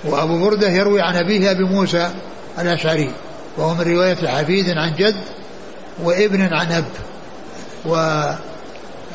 [0.05, 2.11] وأبو بردة يروي عن أبيه أبي موسى
[2.59, 3.11] الأشعري
[3.57, 5.17] وهو من رواية حفيد عن جد
[6.03, 6.85] وابن عن أب.
[7.87, 7.95] و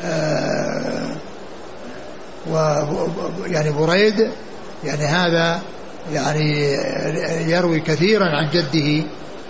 [0.04, 1.16] آه،
[2.50, 2.56] و
[3.46, 4.30] يعني بريد
[4.84, 5.60] يعني هذا
[6.12, 6.72] يعني
[7.52, 9.04] يروي كثيرا عن جده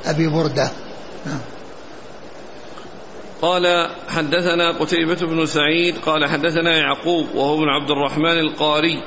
[0.06, 0.70] أبي بردة.
[1.26, 1.38] نعم.
[3.42, 9.02] قال حدثنا قتيبة بن سعيد قال حدثنا يعقوب وهو بن عبد الرحمن القاري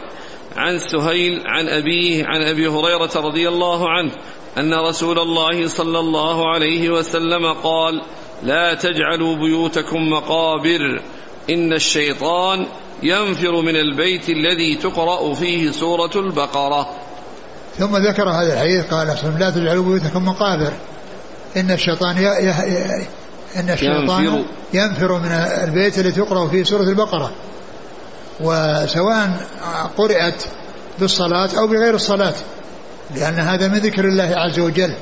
[0.56, 4.12] عن سهيل عن أبيه عن أبي هريرة رضي الله عنه
[4.58, 8.02] أن رسول الله صلى الله عليه وسلم قال
[8.44, 11.02] لا تجعلوا بيوتكم مقابر
[11.50, 12.66] إن الشيطان
[13.04, 16.90] ينفر من البيت الذي تقرأ فيه سورة البقرة.
[17.78, 19.08] ثم ذكر هذا الحديث قال
[19.40, 20.74] لا تجعلوا بيوتكم مقابر
[21.58, 22.18] إن الشيطان
[23.56, 24.46] إن الشيطان ينفر.
[24.74, 25.32] ينفر من
[25.64, 27.32] البيت الذي تقرأ فيه سورة البقرة.
[28.40, 29.30] وسواء
[29.98, 30.44] قرأت
[31.00, 32.34] بالصلاة أو بغير الصلاة
[33.16, 34.96] لأن هذا من ذكر الله عز وجل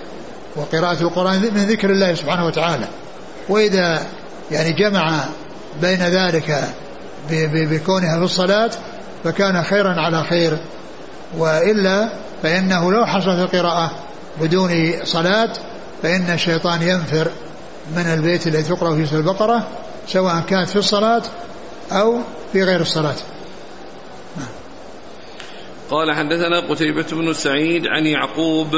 [0.55, 2.87] وقراءة القرآن من ذكر الله سبحانه وتعالى.
[3.49, 4.05] وإذا
[4.51, 5.25] يعني جمع
[5.81, 6.63] بين ذلك
[7.31, 8.71] بكونها في الصلاة
[9.23, 10.57] فكان خيرا على خير.
[11.37, 12.09] وإلا
[12.43, 13.91] فإنه لو حصل في القراءة
[14.41, 15.49] بدون صلاة
[16.03, 17.31] فإن الشيطان ينفر.
[17.91, 19.67] من البيت الذي تقرأ فيه سورة البقرة
[20.07, 21.23] سواء كانت في الصلاة
[21.91, 22.19] أو
[22.53, 23.15] في غير الصلاة.
[25.89, 28.75] قال حدثنا قتيبة بن سعيد عن يعقوب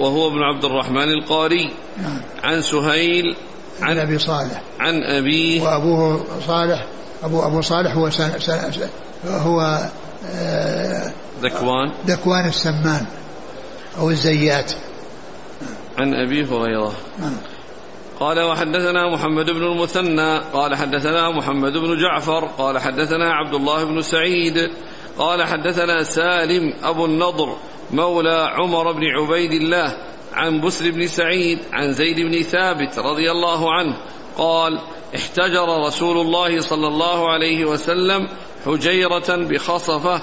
[0.00, 1.70] وهو ابن عبد الرحمن القاري
[2.02, 2.20] نعم.
[2.44, 3.36] عن سهيل
[3.80, 4.62] عن عن أبي صالح.
[4.80, 5.62] عن أبيه.
[5.62, 6.86] وأبوه صالح
[7.22, 8.88] أبو أبو صالح هو سن سن
[9.26, 9.88] هو
[10.26, 11.92] آه، ذكوان.
[12.06, 13.06] ذكوان السمان
[13.98, 14.72] أو الزيات.
[15.98, 16.92] عن أبي هريرة.
[17.18, 17.36] نعم.
[18.20, 24.02] قال وحدثنا محمد بن المثنى قال حدثنا محمد بن جعفر قال حدثنا عبد الله بن
[24.02, 24.70] سعيد
[25.18, 27.56] قال حدثنا سالم أبو النضر
[27.90, 29.96] مولى عمر بن عبيد الله
[30.32, 33.96] عن بسر بن سعيد عن زيد بن ثابت رضي الله عنه
[34.38, 34.80] قال
[35.16, 38.28] احتجر رسول الله صلى الله عليه وسلم
[38.66, 40.22] حجيرة بخصفة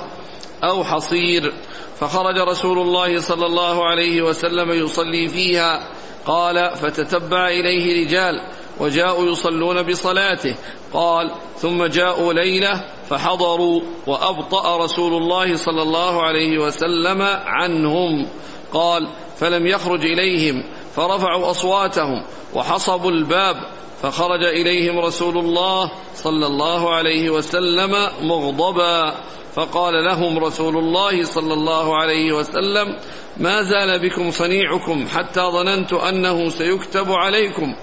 [0.63, 1.53] أو حصير
[1.99, 5.87] فخرج رسول الله صلى الله عليه وسلم يصلي فيها
[6.25, 8.41] قال فتتبع إليه رجال
[8.79, 10.55] وجاءوا يصلون بصلاته.
[10.93, 18.27] قال ثم جاءوا ليلة فحضروا وأبطأ رسول الله صلى الله عليه وسلم عنهم.
[18.73, 19.07] قال
[19.37, 20.63] فلم يخرج إليهم
[20.95, 22.23] فرفعوا أصواتهم
[22.53, 23.55] وحصبوا الباب
[24.01, 29.15] فخرج إليهم رسول الله صلى الله عليه وسلم مغضبا.
[29.55, 32.97] فقال لهم رسول الله صلى الله عليه وسلم
[33.37, 37.75] ما زال بكم صنيعكم حتى ظننت أنه سيكتب عليكم.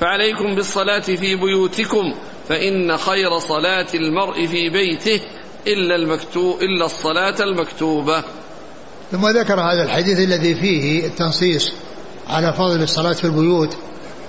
[0.00, 2.14] فعليكم بالصلاة في بيوتكم
[2.48, 5.20] فإن خير صلاة المرء في بيته
[5.66, 8.24] إلا المكتوب إلا الصلاة المكتوبة.
[9.12, 11.72] ثم ذكر هذا الحديث الذي فيه التنصيص
[12.28, 13.76] على فضل الصلاة في البيوت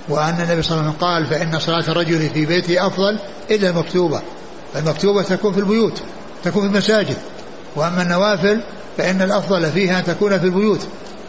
[0.08, 3.18] وأن النبي صلى الله عليه وسلم قال فإن صلاة الرجل في بيته أفضل
[3.50, 4.22] إلا المكتوبة
[4.76, 6.02] المكتوبة تكون في البيوت.
[6.44, 7.16] تكون في المساجد.
[7.76, 8.62] وأما النوافل
[8.98, 10.80] فإن الأفضل فيها أن تكون في البيوت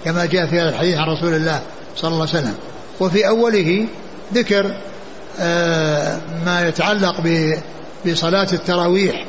[0.05, 1.61] كما جاء في هذا الحديث عن رسول الله
[1.95, 2.55] صلى الله عليه وسلم.
[2.99, 3.87] وفي أوله
[4.33, 4.75] ذكر
[5.39, 7.15] آه، ما يتعلق
[8.05, 9.25] بصلاة التراويح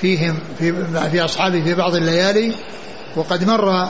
[0.00, 0.74] فيهم في
[1.10, 2.52] في أصحابه في بعض الليالي.
[3.16, 3.88] وقد مر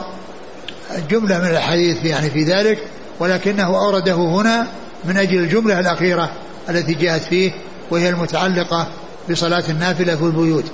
[1.09, 2.79] جملة من الحديث يعني في ذلك
[3.19, 4.67] ولكنه أورده هنا
[5.05, 6.29] من أجل الجملة الأخيرة
[6.69, 7.51] التي جاءت فيه
[7.91, 8.87] وهي المتعلقة
[9.29, 10.65] بصلاة النافلة في البيوت.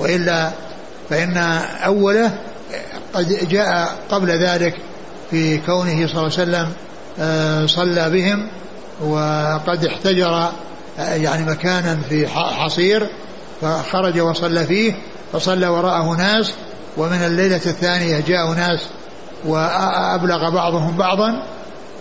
[0.00, 0.50] وإلا
[1.10, 1.36] فإن
[1.84, 2.32] أوله
[3.14, 4.74] قد جاء قبل ذلك
[5.30, 6.72] في كونه صلى الله عليه وسلم
[7.20, 8.48] آه، صلى بهم
[9.00, 10.48] وقد احتجر
[10.98, 13.10] آه، يعني مكانا في حصير
[13.60, 14.92] فخرج وصلى فيه
[15.32, 16.52] فصلى وراءه ناس
[16.96, 18.80] ومن الليلة الثانية جاءوا ناس
[19.44, 21.42] وأبلغ بعضهم بعضا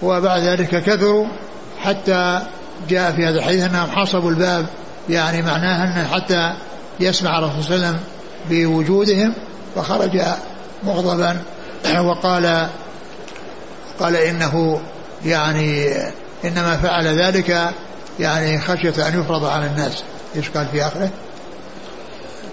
[0.02, 1.28] وبعد ذلك كثروا
[1.80, 2.42] حتى
[2.90, 4.66] جاء في هذا الحديث أنهم حصبوا الباب
[5.10, 6.54] يعني معناها أن حتى
[7.00, 8.04] يسمع الرسول صلى الله عليه وسلم
[8.50, 9.34] بوجودهم
[9.76, 10.22] فخرج
[10.84, 11.42] مغضبا
[12.00, 12.70] وقال
[14.00, 14.82] قال إنه
[15.26, 15.88] يعني
[16.46, 17.74] إنما فعل ذلك
[18.20, 20.04] يعني خشية أن يفرض على الناس
[20.36, 21.10] إيش قال في آخره؟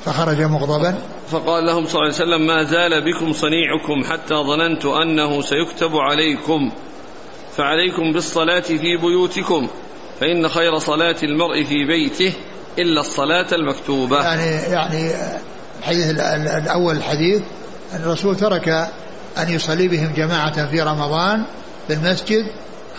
[0.04, 0.98] فخرج مغضبا.
[1.30, 6.72] فقال لهم صلى الله عليه وسلم ما زال بكم صنيعكم حتى ظننت أنه سيكتب عليكم
[7.56, 9.68] فعليكم بالصلاة في بيوتكم
[10.20, 12.32] فإن خير صلاة المرء في بيته
[12.78, 14.22] إلا الصلاة المكتوبة.
[14.22, 15.10] يعني يعني
[15.78, 17.42] الحديث ال- ال- الأول الحديث
[17.92, 18.68] أن الرسول ترك
[19.38, 21.44] أن يصلي بهم جماعة في رمضان
[21.88, 22.44] في المسجد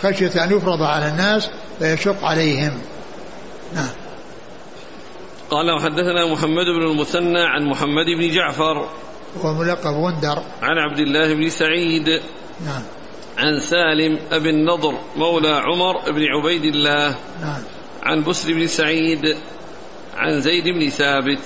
[0.02, 1.48] خشية أن يفرض على الناس
[1.78, 2.72] فيشق عليهم.
[3.74, 3.88] نعم.
[5.50, 8.88] قال وحدثنا محمد بن المثنى عن محمد بن جعفر
[9.44, 12.08] هو ملقب وندر عن عبد الله بن سعيد
[12.64, 12.82] نعم.
[13.38, 17.62] عن سالم أبي النضر مولى عمر بن عبيد الله نعم.
[18.02, 19.20] عن بسر بن سعيد
[20.16, 21.38] عن زيد بن ثابت.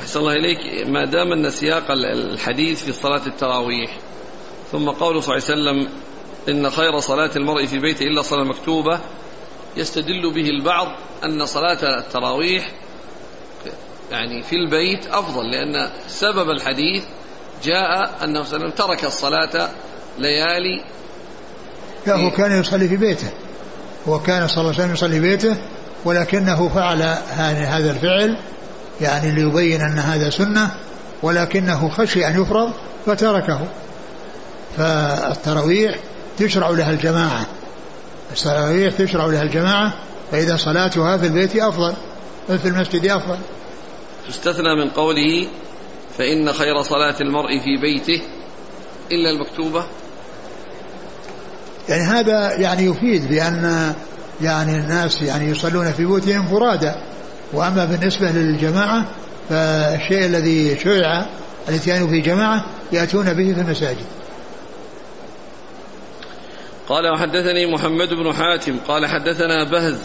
[0.00, 0.88] أحسن الله إليك.
[0.88, 3.98] ما دام أن سياق الحديث في صلاة التراويح
[4.72, 5.88] ثم قوله صلى الله عليه وسلم
[6.48, 9.00] إن خير صلاة المرء في بيته إلا صلاة مكتوبة
[9.76, 10.86] يستدل به البعض
[11.24, 12.72] أن صلاة التراويح
[14.10, 17.04] يعني في البيت أفضل لأن سبب الحديث
[17.64, 19.70] جاء أنه صلى الله عليه وسلم ترك الصلاة
[20.18, 20.84] ليالي
[22.06, 23.30] لا هو كان يصلي في بيته.
[24.08, 25.56] هو كان صلى الله عليه وسلم يصلي في بيته
[26.04, 27.02] ولكنه فعل
[27.66, 28.36] هذا الفعل
[29.00, 30.70] يعني ليبين أن هذا سنة
[31.22, 32.72] ولكنه خشي أن يفرض
[33.06, 33.60] فتركه.
[34.76, 35.98] فالتراويح
[36.38, 37.46] تشرع لها الجماعة.
[38.32, 39.92] التراويح تشرع لها الجماعة
[40.32, 41.94] فإذا صلاتها في البيت أفضل
[42.48, 43.38] في المسجد أفضل.
[44.28, 45.48] تستثنى من قوله
[46.18, 48.22] فإن خير صلاة المرء في بيته
[49.12, 49.84] إلا المكتوبة.
[51.88, 53.94] يعني هذا يعني يفيد بأن
[54.40, 56.92] يعني الناس يعني يصلون في بيوتهم فرادى
[57.52, 59.06] وأما بالنسبة للجماعة
[59.48, 61.26] فالشيء الذي شرع
[61.68, 64.06] الاتيان في جماعة يأتون به في المساجد.
[66.88, 69.98] قال وحدثني محمد بن حاتم قال حدثنا بهز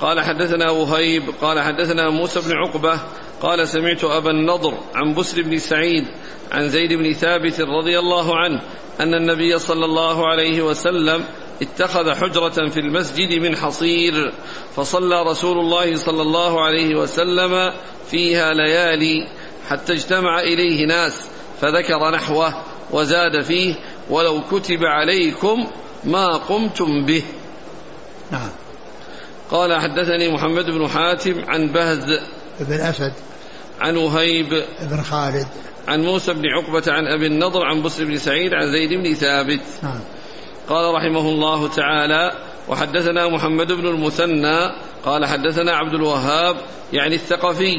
[0.00, 2.98] قال حدثنا وهيب قال حدثنا موسى بن عقبة
[3.42, 6.04] قال سمعت أبا النضر عن بسر بن سعيد
[6.52, 8.60] عن زيد بن ثابت رضي الله عنه
[9.00, 11.24] أن النبي صلى الله عليه وسلم
[11.62, 14.32] اتخذ حجرة في المسجد من حصير
[14.76, 17.72] فصلى رسول الله صلى الله عليه وسلم
[18.10, 19.28] فيها ليالي
[19.68, 21.26] حتى اجتمع إليه ناس
[21.60, 23.74] فذكر نحوه وزاد فيه
[24.10, 25.66] ولو كتب عليكم
[26.04, 27.22] ما قمتم به.
[28.30, 28.50] نعم.
[29.50, 32.20] قال حدثني محمد بن حاتم عن بهز
[32.60, 33.12] بن أسد
[33.80, 35.46] عن وهيب بن خالد
[35.88, 39.60] عن موسى بن عقبة عن أبي النضر عن بسر بن سعيد عن زيد بن ثابت.
[39.82, 40.00] نعم.
[40.68, 42.32] قال رحمه الله تعالى
[42.68, 44.70] وحدثنا محمد بن المثنى
[45.04, 46.56] قال حدثنا عبد الوهاب
[46.92, 47.74] يعني الثقفي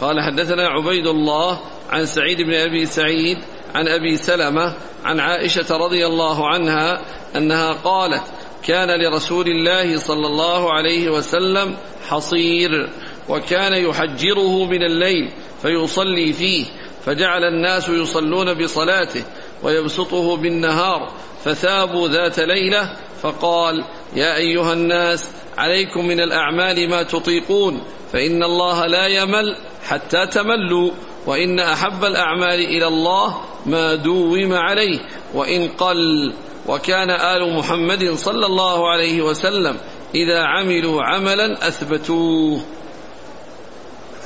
[0.00, 1.60] قال حدثنا عبيد الله
[1.90, 3.38] عن سعيد بن أبي سعيد
[3.74, 4.74] عن أبي سلمة
[5.04, 7.00] عن عائشة رضي الله عنها
[7.36, 8.22] أنها قالت
[8.62, 11.76] كان لرسول الله صلى الله عليه وسلم
[12.08, 12.90] حصير
[13.28, 15.32] وكان يحجره من الليل
[15.62, 16.66] فيصلي فيه
[17.04, 19.24] فجعل الناس يصلون بصلاته
[19.62, 21.12] ويبسطه بالنهار
[21.44, 23.84] فثابوا ذات ليلة فقال
[24.16, 27.82] يا أيها الناس عليكم من الأعمال ما تطيقون
[28.12, 30.90] فإن الله لا يمل حتى تملوا
[31.26, 34.98] وإن أحب الأعمال إلى الله ما دوم عليه
[35.34, 36.32] وإن قل
[36.66, 39.76] وكان آل محمد صلى الله عليه وسلم
[40.14, 42.60] إذا عملوا عملا أثبتوه.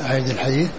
[0.01, 0.71] أعيد الحديث؟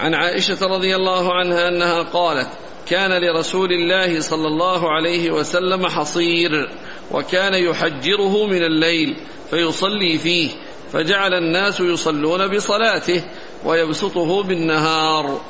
[0.00, 2.48] عن عائشة رضي الله عنها أنها قالت
[2.88, 6.70] كان لرسول الله صلى الله عليه وسلم حصير
[7.10, 9.16] وكان يحجره من الليل
[9.50, 10.50] فيصلي فيه
[10.92, 13.24] فجعل الناس يصلون بصلاته
[13.64, 15.40] ويبسطه بالنهار.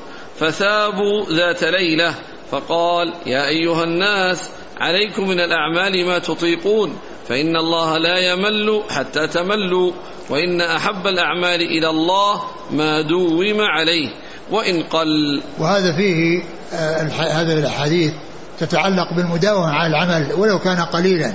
[0.40, 2.14] فثابوا ذات ليلة
[2.50, 9.92] فقال يا أيها الناس عليكم من الأعمال ما تطيقون فإن الله لا يمل حتى تملوا
[10.30, 14.08] وإن أحب الأعمال إلى الله ما دوم عليه
[14.50, 16.42] وإن قل وهذا فيه
[16.74, 17.02] آه،
[17.40, 18.12] هذا الحديث
[18.60, 21.32] تتعلق بالمداومة على العمل ولو كان قليلا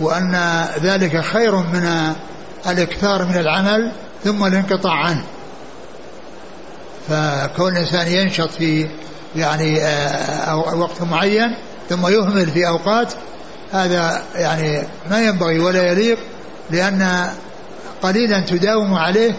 [0.00, 2.14] وأن ذلك خير من
[2.66, 3.92] الإكثار من العمل
[4.24, 5.24] ثم الانقطاع عنه.
[7.08, 8.88] فكون الإنسان ينشط في
[9.36, 11.56] يعني آه، وقت معين
[11.88, 13.12] ثم يهمل في أوقات
[13.72, 16.18] هذا يعني ما ينبغي ولا يليق
[16.70, 17.30] لأن
[18.02, 19.32] قليلا تداوم عليه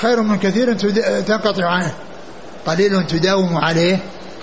[0.00, 0.74] خير من كثير
[1.22, 1.92] تنقطع عنه.
[2.66, 3.98] قليل تداوم عليه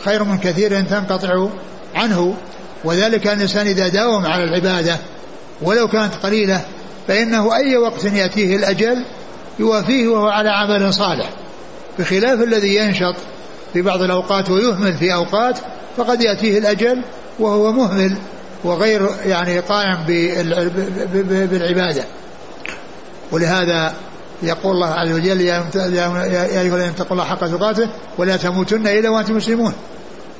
[0.05, 1.47] خير من كثير تنقطع
[1.95, 2.35] عنه.
[2.83, 4.97] وذلك أن الإنسان إذا داوم على العبادة
[5.61, 6.61] ولو كانت قليلة
[7.07, 9.05] فإنه أي وقت يأتيه الأجل
[9.59, 11.29] يوافيه وهو على عمل صالح.
[11.99, 13.15] بخلاف الذي ينشط
[13.73, 15.59] في بعض الأوقات ويهمل في أوقات
[15.97, 17.01] فقد يأتيه الأجل
[17.39, 18.17] وهو مهمل
[18.63, 19.97] وغير يعني قائم
[21.51, 22.03] بالعبادة.
[23.31, 23.93] ولهذا
[24.43, 25.63] يقول الله عز وجل يا
[26.61, 29.73] أيها الذين اتقوا الله حق تقاته ولا تموتن إلا وأنتم مسلمون.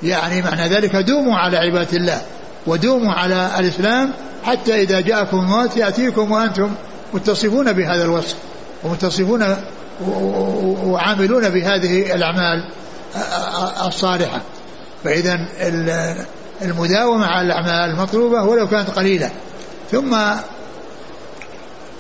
[0.04, 2.22] يعني معنى ذلك دوموا على عبادة الله
[2.68, 4.12] ودوموا على الإسلام
[4.44, 6.72] حتى إذا جاءكم الموت يأتيكم وأنتم
[7.14, 8.36] متصفون بهذا الوصف
[8.84, 9.56] ومتصفون
[10.86, 12.70] وعاملون بهذه الأعمال
[13.86, 14.42] الصالحة.
[15.04, 15.40] فإذا
[16.62, 19.32] المداومة على الأعمال المطلوبة ولو كانت قليلة.
[19.92, 20.16] ثم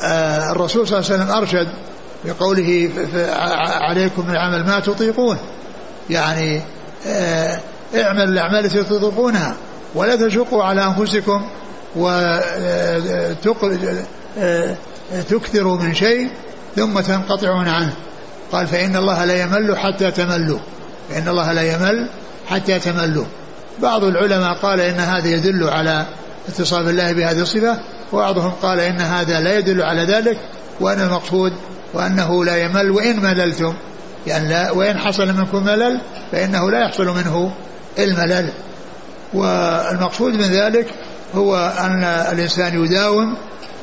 [0.04, 1.68] آه، الرسول صلى الله عليه وسلم أرشد
[2.26, 2.89] بقوله
[3.82, 5.38] عليكم العمل ما تطيقون.
[6.09, 6.61] يعني
[7.07, 7.59] آه،
[7.95, 9.55] اعملوا الأعمال التي تطيقونها
[9.95, 11.49] ولا تشقوا على أنفسكم
[15.15, 16.30] وتكثروا من شيء
[16.76, 17.93] ثم تنقطعون عنه.
[18.51, 20.59] قال فإن الله لا يمل حتى تملوا.
[21.09, 22.09] فإن الله لا يمل
[22.47, 23.26] حتى تملوا.
[23.82, 26.05] بعض العلماء قال إن هذا يدل على
[26.47, 27.80] اتصاف الله بهذه الصفة
[28.13, 30.38] وبعضهم قال إن هذا لا يدل على ذلك
[30.80, 31.53] وأن المقصود
[31.94, 33.74] وأنه لا يمل وإن مللتم.
[34.28, 37.54] يعني لا وإن حصل منكم ملل فإنه لا يحصل منه
[38.00, 38.50] الملل.
[39.34, 40.88] والمقصود من ذلك
[41.36, 43.38] هو أن الإنسان يداوم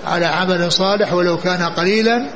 [0.06, 2.30] على عمل صالح ولو كان قليلا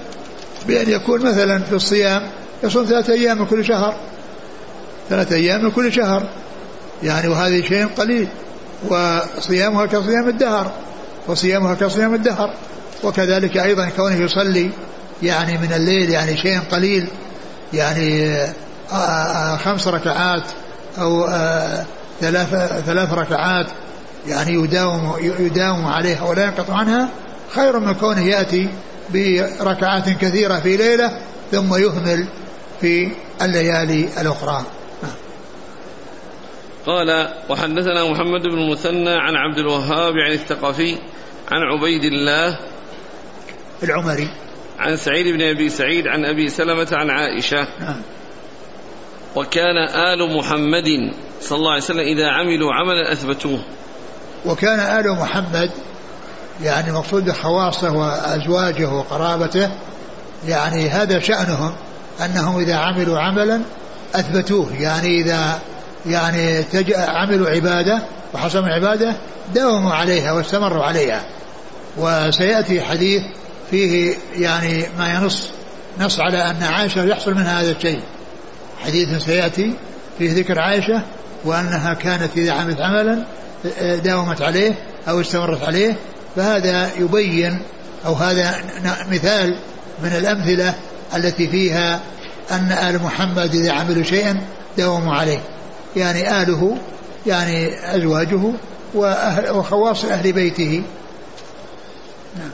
[0.66, 2.22] بأن يكون مثلا في الصيام
[2.62, 3.95] يصوم ثلاثة أيام من كل شهر.
[5.11, 6.29] ثلاثة أيام من كل شهر.
[7.03, 8.29] يعني وهذا شيء قليل.
[8.89, 10.72] وصيامها كصيام الدهر.
[11.27, 12.55] وصيامها كصيام الدهر.
[13.05, 14.70] وكذلك أيضا كونه يصلي
[15.23, 17.09] يعني من الليل يعني شيء قليل
[17.73, 18.35] يعني
[18.93, 20.43] آه، آه، خمس ركعات
[20.99, 21.85] أو آه،
[22.21, 22.49] ثلاث
[22.87, 23.67] ثلاث ركعات
[24.29, 27.09] يعني يداوم يداوم عليها ولا ينقطع عنها
[27.55, 28.69] خير من كونه يأتي
[29.11, 31.19] بركعات كثيرة في ليلة
[31.53, 32.29] ثم يهمل
[32.81, 33.11] في
[33.43, 34.65] الليالي الأخرى.
[36.87, 40.99] قال وحدثنا محمد بن المثنى عن عبد الوهاب يعني الثقفي
[41.51, 42.59] عن عبيد الله
[43.83, 44.29] العمري.
[44.79, 47.68] عن سعيد بن أبي سعيد عن أبي سلمة عن عائشة.
[47.81, 48.01] نعم.
[49.37, 53.59] وكان آل محمد صلى الله عليه وسلم إذا عملوا عملا أثبتوه.
[54.47, 55.70] وكان آل محمد
[56.62, 59.70] يعني مقصود خواصه وأزواجه وقرابته
[60.49, 61.75] يعني هذا شأنهم
[62.25, 63.61] أنهم إذا عملوا عملا
[64.14, 64.77] أثبتوه.
[64.81, 65.59] يعني إذا
[66.07, 66.64] يعني
[66.97, 68.03] عملوا عبادة
[68.35, 69.16] وحصلوا عبادة
[69.55, 71.22] داوموا عليها واستمروا عليها.
[71.97, 73.22] وسيأتي حديث
[73.71, 75.51] فيه يعني ما ينص
[76.01, 78.01] نص على أن عائشة يحصل منها هذا الشيء.
[78.85, 79.75] حديث سيأتي
[80.19, 81.03] فيه ذكر عائشة
[81.45, 83.25] وأنها كانت إذا عملت عملا
[83.97, 84.75] داومت عليه
[85.09, 85.97] أو استمرت عليه.
[86.37, 87.62] فهذا يبين
[88.07, 88.55] أو هذا
[89.11, 89.59] مثال
[90.03, 90.75] من الأمثلة
[91.17, 92.01] التي فيها
[92.51, 94.41] أن آل محمد إذا عملوا شيئا
[94.79, 95.41] داوموا عليه.
[95.97, 96.77] يعني آله
[97.27, 98.41] يعني أزواجه
[99.51, 100.83] وخواص أهل بيته.
[102.39, 102.51] نعم.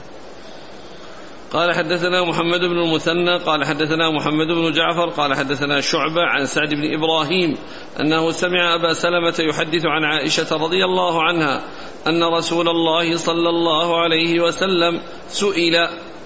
[1.53, 6.69] قال حدثنا محمد بن المثنى قال حدثنا محمد بن جعفر قال حدثنا شعبة عن سعد
[6.69, 7.57] بن إبراهيم
[7.99, 11.61] أنه سمع أبا سلمة يحدث عن عائشة رضي الله عنها
[12.07, 15.75] أن رسول الله صلى الله عليه وسلم سئل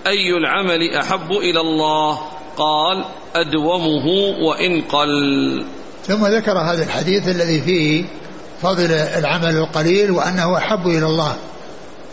[0.07, 2.19] أي العمل أحب إلى الله؟
[2.57, 3.05] قال
[3.35, 4.05] أدومه
[4.41, 5.65] وإن قل.
[6.03, 8.05] ثم ذكر هذا الحديث الذي فيه
[8.61, 11.35] فضل العمل القليل وأنه أحب إلى الله.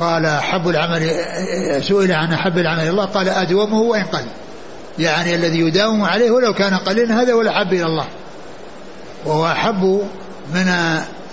[0.02, 1.10] قال أحب العمل
[1.82, 4.24] سئل عن أحب العمل الله قال أدومه وإن قل.
[4.98, 8.06] يعني الذي يداوم عليه ولو كان قليلا هذا هو الأحب إلى الله.
[9.24, 10.02] وهو أحب
[10.54, 10.74] من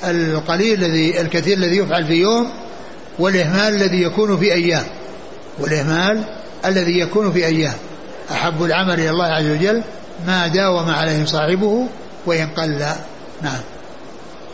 [0.03, 2.49] القليل الذي الكثير الذي يفعل في يوم
[3.20, 4.84] والإهمال الذي يكون في أيام.
[5.59, 6.24] والإهمال
[6.65, 7.76] الذي يكون في أيام.
[8.32, 9.84] أحب العمل إلى الله عز وجل
[10.28, 11.88] ما داوم عليه صاحبه
[12.26, 12.86] وإن قل.
[13.41, 13.59] نعم.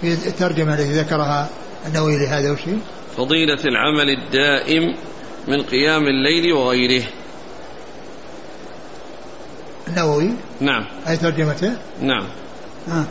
[0.02, 1.48] في الترجمة التي ذكرها
[1.88, 2.80] النووي لهذا وشيء
[3.18, 4.96] فضيلة العمل الدائم
[5.48, 7.04] من قيام الليل وغيره.
[9.88, 10.30] النووي.
[10.62, 10.86] نعم.
[11.08, 12.28] أي ترجمته؟ نعم.
[12.88, 13.06] آه.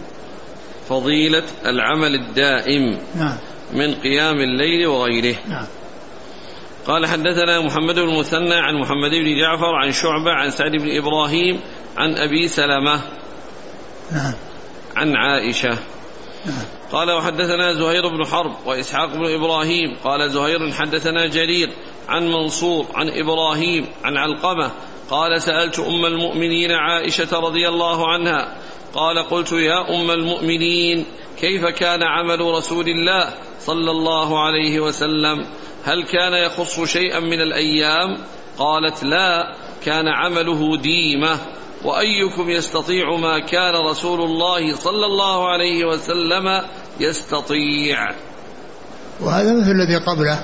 [0.89, 3.37] فضيلة العمل الدائم نعم
[3.72, 5.37] من قيام الليل وغيره.
[5.49, 5.66] نعم
[6.87, 11.61] قال حدثنا محمد بن المثنى عن محمد بن جعفر عن شعبة عن سعد بن إبراهيم
[11.97, 13.03] عن أبي سلمة
[14.12, 14.33] نعم
[14.97, 15.79] عن عائشة.
[16.92, 19.97] قال وحدثنا زهير بن حرب وإسحاق بن إبراهيم.
[20.05, 21.70] قال زهير حدثنا جرير
[22.09, 24.70] عن منصور عن إبراهيم عن علقمة.
[25.11, 28.57] قال سألت أم المؤمنين عائشة رضي الله عنها.
[28.95, 31.07] قال قلت يا أم المؤمنين
[31.40, 35.47] كيف كان عمل رسول الله صلى الله عليه وسلم؟
[35.84, 38.18] هل كان يخص شيئا من الأيام؟
[38.59, 41.38] قالت لا كان عمله ديمة.
[41.85, 46.62] وأيكم يستطيع ما كان رسول الله صلى الله عليه وسلم
[47.01, 48.14] يستطيع.
[49.20, 50.39] وهذا مثل الذي قبله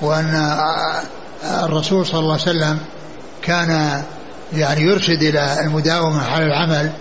[0.00, 0.58] وأن
[1.44, 2.78] الرسول صلى الله عليه وسلم
[3.42, 4.02] كان
[4.52, 6.92] يعني يرشد إلى المداومة على العمل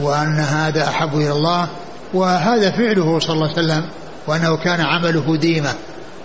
[0.00, 1.68] وأن هذا أحب إلى الله
[2.14, 3.88] وهذا فعله صلى الله عليه وسلم
[4.26, 5.74] وأنه كان عمله ديمة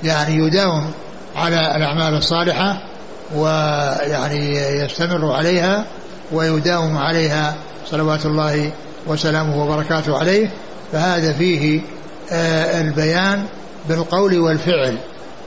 [0.03, 0.91] يعني يداوم
[1.35, 2.81] على الأعمال الصالحة
[3.35, 5.85] ويعني يستمر عليها
[6.31, 7.55] ويداوم عليها
[7.85, 8.71] صلوات الله
[9.07, 10.51] وسلامه وبركاته عليه
[10.91, 11.81] فهذا فيه
[12.31, 13.45] آه، البيان
[13.89, 14.97] بالقول والفعل.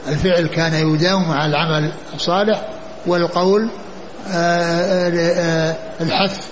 [0.07, 2.69] الفعل كان يداوم على العمل الصالح
[3.07, 3.69] والقول
[4.27, 6.47] آه، آه، الحث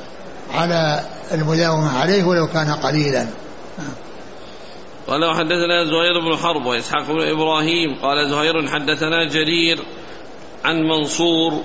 [0.53, 1.01] على
[1.31, 3.27] المداومة عليه ولو كان قليلا.
[5.07, 9.79] قال وحدثنا زهير بن حرب وإسحاق بن إبراهيم قال زهير حدثنا جرير
[10.65, 11.63] عن منصور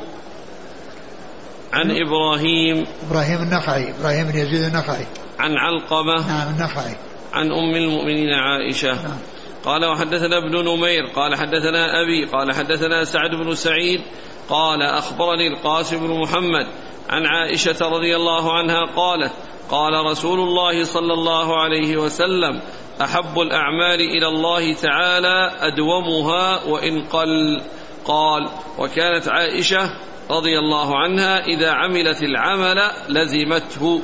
[1.73, 3.43] عن إبراهيم إبراهيم.
[3.43, 3.91] النخعي.
[3.91, 5.07] إبراهيم بن يزيد النخعي.
[5.39, 6.29] عن علقمة.
[6.29, 6.97] نعم النخعي.
[7.33, 8.89] عن أم المؤمنين عائشة.
[8.89, 9.19] نعم.
[9.65, 11.07] قال وحدثنا ابن نمير.
[11.17, 12.25] قال حدثنا أبي.
[12.25, 14.01] قال حدثنا سعد بن سعيد.
[14.49, 16.67] قال أخبرني القاسم بن محمد
[17.11, 19.33] عن عائشة رضي الله عنها قالت
[19.71, 22.61] قال رسول الله صلى الله عليه وسلم
[23.03, 27.63] أحب الأعمال إلى الله تعالى أدومها وإن قل.
[28.05, 28.49] قال
[28.79, 29.91] وكانت عائشة
[30.37, 32.79] رضي الله عنها إذا عملت العمل
[33.09, 34.03] لزمته.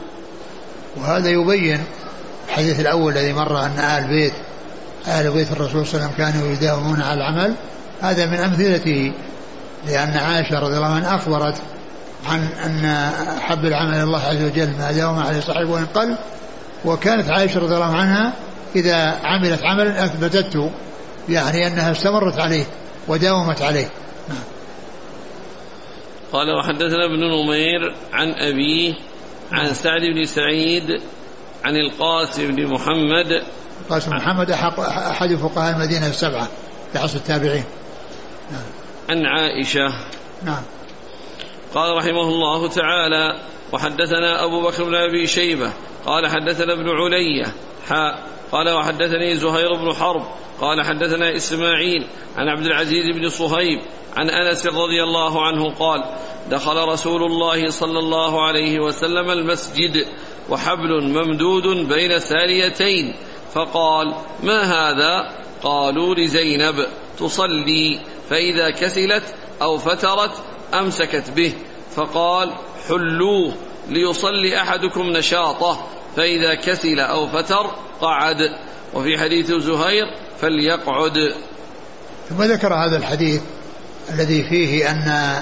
[0.96, 1.84] وهذا يبين
[2.48, 4.32] الحديث الأول الذي مر أن آل بيت
[5.08, 7.54] آل بيت الرسول صلى الله عليه وسلم كانوا يداومون على العمل.
[8.00, 9.12] هذا من أمثلته
[9.86, 11.54] لأن عائشة رضي الله عنها أخبرت
[12.28, 13.10] عن أن
[13.40, 16.16] حب العمل الله عز وجل ما داوم عليه صاحبه وإن قل.
[16.84, 18.32] وكانت عائشة رضي الله عنها
[18.76, 20.70] إذا عملت عملا أثبتته
[21.28, 22.64] يعني أنها استمرت عليه
[23.08, 23.88] وداومت عليه.
[26.32, 28.94] قال وحدثنا ابن نمير عن أبيه
[29.52, 31.00] عن سعد بن سعيد
[31.64, 33.42] عن القاسم بن محمد.
[33.80, 36.48] القاسم محمد أحد فقهاء المدينة السبعة
[36.92, 37.64] في عصر التابعين.
[38.50, 38.62] نعم.
[39.08, 39.88] عن عائشة.
[40.42, 40.62] نعم.
[41.74, 43.40] قال رحمه الله تعالى
[43.72, 45.72] وحدثنا أبو بكر بن أبي شيبة.
[46.06, 47.52] قال حدثنا ابن علية.
[47.88, 48.22] حاء
[48.52, 50.22] قال وحدثني زهير بن حرب.
[50.60, 52.06] قال حدثنا إسماعيل
[52.36, 53.80] عن عبد العزيز بن صهيب
[54.16, 56.04] عن أنس رضي الله عنه قال
[56.50, 60.06] دخل رسول الله صلى الله عليه وسلم المسجد
[60.50, 63.14] وحبل ممدود بين ساريتين
[63.54, 66.86] فقال ما هذا؟ قالوا لزينب
[67.18, 68.00] تصلي
[68.30, 70.42] فإذا كسلت أو فترت
[70.74, 71.54] أمسكت به.
[71.96, 72.52] فقال
[72.88, 73.54] حلوة
[73.88, 75.86] ليصلي أحدكم نشاطه
[76.16, 78.58] فإذا كسل أو فتر قعد.
[78.94, 80.06] وفي حديث زهير
[80.40, 81.34] فليقعد.
[82.28, 83.40] ثم ذكر هذا الحديث
[84.10, 85.34] الذي فيه أن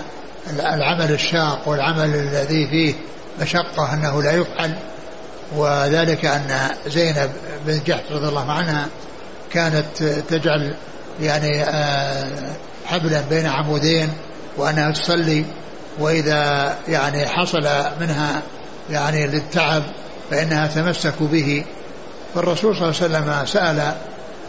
[0.50, 2.94] العمل الشاق والعمل الذي فيه
[3.40, 4.76] مشقة أنه لا يفعل
[5.56, 7.30] وذلك أن زينب
[7.66, 8.88] بن جحش رضي الله عنها
[9.52, 10.74] كانت تجعل
[11.20, 12.52] يعني آه،
[12.86, 14.08] حبلا بين عمودين
[14.56, 15.44] وأنها تصلي
[15.98, 17.68] وإذا يعني حصل
[18.00, 18.42] منها
[18.90, 19.82] يعني للتعب
[20.30, 21.64] فإنها تمسك به.
[22.34, 23.94] فالرسول صلى الله عليه وسلم سأل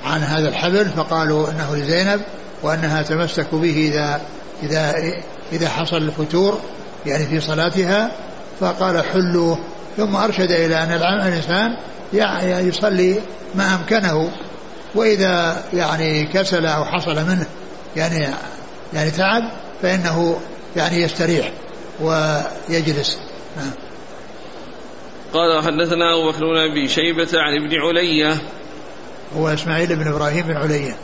[0.05, 2.21] عن هذا الحبل فقالوا إنه لزينب
[2.63, 4.21] وأنها تمسك به إذا
[4.63, 4.95] إذا
[5.51, 6.59] إذا حصل الفتور
[7.05, 8.11] يعني في صلاتها
[8.59, 9.59] فقال حلوة.
[9.97, 11.77] ثم أرشد إلى أن الإنسان
[12.67, 13.21] يصلي
[13.55, 14.31] ما أمكنه.
[14.95, 17.45] وإذا يعني كسل أو حصل منه
[17.95, 18.27] يعني
[18.93, 20.39] يعني تعب فإنه
[20.75, 21.51] يعني يستريح
[22.01, 23.19] ويجلس.
[23.57, 23.71] نعم.
[25.33, 28.37] قال حدثنا أبو بكر بن أبي شيبة عن ابن علية
[29.36, 30.95] هو إسماعيل بن إبراهيم بن عليا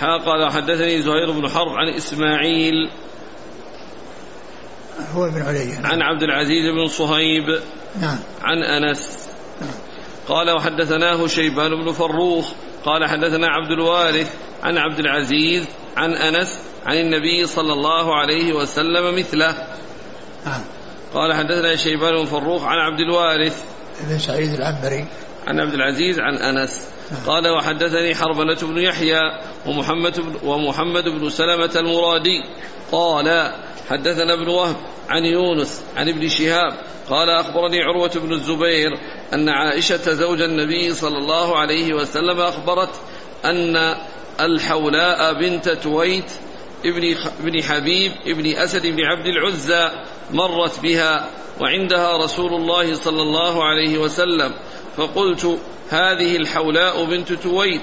[0.00, 2.90] قال حدثني زهير بن حرب عن إسماعيل
[5.14, 5.92] هو ابن عليا نعم.
[5.92, 7.60] عن عبد العزيز بن صهيب
[8.00, 8.18] نعم.
[8.42, 9.28] عن أنس.
[9.60, 9.70] نعم.
[10.28, 12.52] قال وحدثناه شيبان بن فروخ.
[12.84, 19.14] قال حدثنا عبد الوارث عن عبد العزيز عن أنس عن النبي صلى الله عليه وسلم
[19.18, 19.66] مثله.
[20.46, 20.60] نعم.
[21.14, 23.64] قال حدثنا شيبان بن فروخ عن عبد الوارث
[24.00, 25.06] بن سعيد العنبري.
[25.46, 26.88] عن عبد العزيز عن أنس.
[27.26, 29.20] قال وحدثني حربلة بن يحيى
[29.66, 32.44] ومحمد بن ومحمد بن سلمة المرادي.
[32.92, 33.52] قال
[33.88, 34.76] حدثنا ابن وهب
[35.08, 36.72] عن يونس عن ابن شهاب.
[37.10, 38.90] قال أخبرني عروة بن الزبير
[39.34, 42.90] أن عائشة زوج النبي صلى الله عليه وسلم أخبرت
[43.44, 43.96] أن
[44.40, 46.32] الحولاء بنت تويت
[46.84, 49.90] ابن ابن حبيب ابن أسد بن عبد العزى
[50.32, 51.30] مرت بها
[51.60, 54.52] وعندها رسول الله صلى الله عليه وسلم.
[54.96, 55.58] فقلت
[55.90, 57.82] هذه الحولاء بنت تويت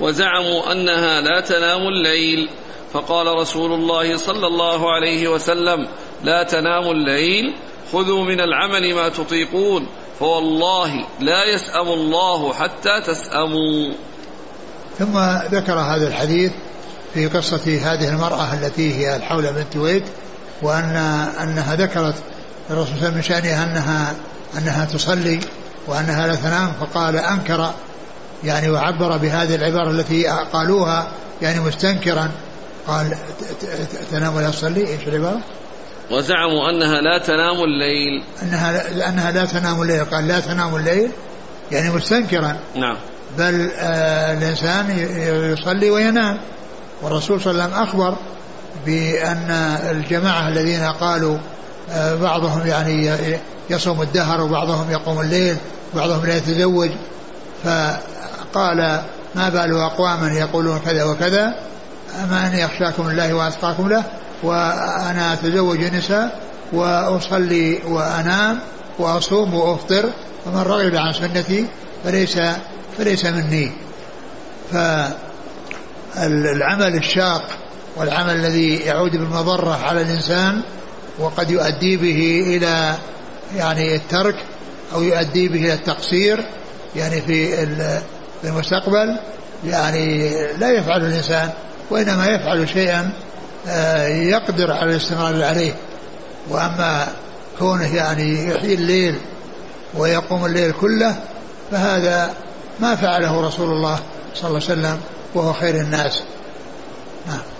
[0.00, 2.48] وزعموا أنها لا تنام الليل.
[2.92, 5.88] فقال رسول الله صلى الله عليه وسلم
[6.24, 7.54] لا تنام الليل
[7.92, 9.86] خذوا من العمل ما تطيقون
[10.20, 13.92] فوالله لا يسأم الله حتى تسأموا.
[14.98, 15.18] ثم
[15.56, 16.52] ذكر هذا الحديث
[17.14, 20.04] في قصة هذه المرأة التي هي الحولة بنت تويت
[20.62, 20.96] وأن
[21.42, 22.14] أنها ذكرت
[22.70, 24.14] الرسول صلى الله عليه وسلم من شأنها أنها
[24.58, 25.40] أنها تصلي.
[25.88, 27.70] وأنها لا تنام فقال أنكر
[28.44, 31.08] يعني وعبر بهذه العبارة التي قالوها
[31.42, 32.30] يعني مستنكرا.
[32.86, 33.16] قال
[34.10, 35.40] تنام ولا تصلي؟ إيش العبارة؟
[36.10, 38.24] وزعموا أنها لا تنام الليل.
[38.42, 40.04] أنها انها لا تنام الليل.
[40.04, 41.10] قال لا تنام الليل
[41.72, 42.56] يعني مستنكرا.
[42.76, 42.96] نعم.
[43.38, 44.98] بل آه الإنسان
[45.52, 46.38] يصلي وينام.
[47.02, 48.16] والرسول صلى الله عليه وسلم أخبر
[48.86, 49.50] بأن
[49.90, 51.38] الجماعة الذين قالوا
[51.94, 53.10] بعضهم يعني
[53.70, 55.56] يصوم الدهر وبعضهم يقوم الليل
[55.94, 56.90] بعضهم لا يتزوج.
[57.64, 59.02] فقال
[59.34, 61.54] ما بال أقواما يقولون كذا وكذا
[62.24, 64.04] أما أني أخشاكم الله وأتقاكم له
[64.42, 66.40] وأنا أتزوج النساء
[66.72, 68.58] وأصلي وأنام
[68.98, 70.10] وأصوم وأفطر
[70.44, 71.66] فمن رغب عن سنتي
[72.04, 72.38] فليس
[72.98, 73.72] فليس مني.
[76.14, 77.42] فالعمل الشاق
[77.96, 80.62] والعمل الذي يعود بالمضرة على الإنسان
[81.18, 82.94] وقد يؤدي به إلى
[83.56, 84.34] يعني الترك
[84.94, 86.44] أو يؤدي به إلى التقصير
[86.96, 87.66] يعني في
[88.44, 89.16] المستقبل
[89.64, 91.50] يعني لا يفعل الإنسان
[91.90, 93.12] وإنما يفعل شيئا
[93.68, 95.74] آه، يقدر على الاستمرار عليه.
[96.48, 97.08] وأما
[97.58, 99.14] كونه يعني يحيي الليل
[99.94, 101.16] ويقوم الليل كله
[101.70, 102.34] فهذا
[102.80, 103.98] ما فعله رسول الله
[104.34, 105.00] صلى الله عليه وسلم
[105.34, 106.22] وهو خير الناس.
[107.26, 107.55] نعم.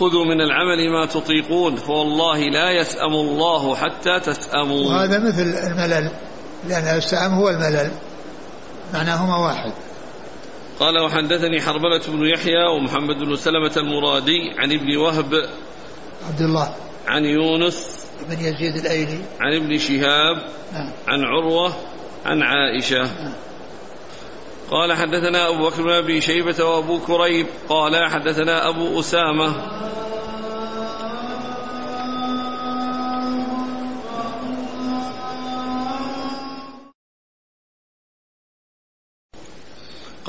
[0.00, 1.76] خذوا من العمل ما تطيقون.
[1.76, 4.86] فوالله لا يسأم الله حتى تسأموا.
[4.86, 6.10] وهذا مثل الملل
[6.68, 7.90] لأن السأم هو الملل
[8.94, 9.72] معناهما واحد.
[10.80, 15.34] قال وحدثني حرملة بن يحيى ومحمد بن سلمة المرادي عن ابن وهب
[16.28, 16.74] عبد الله.
[17.06, 19.18] عن يونس بن يزيد الأيلي.
[19.40, 20.36] عن ابن شهاب
[20.72, 20.92] نعم.
[21.08, 21.72] عن عروة
[22.26, 23.02] عن عائشة.
[23.02, 23.32] نعم.
[24.70, 29.54] قال حدثنا أبو بكر بن أبي شيبة وأبو كريب قال حدثنا أبو أسامة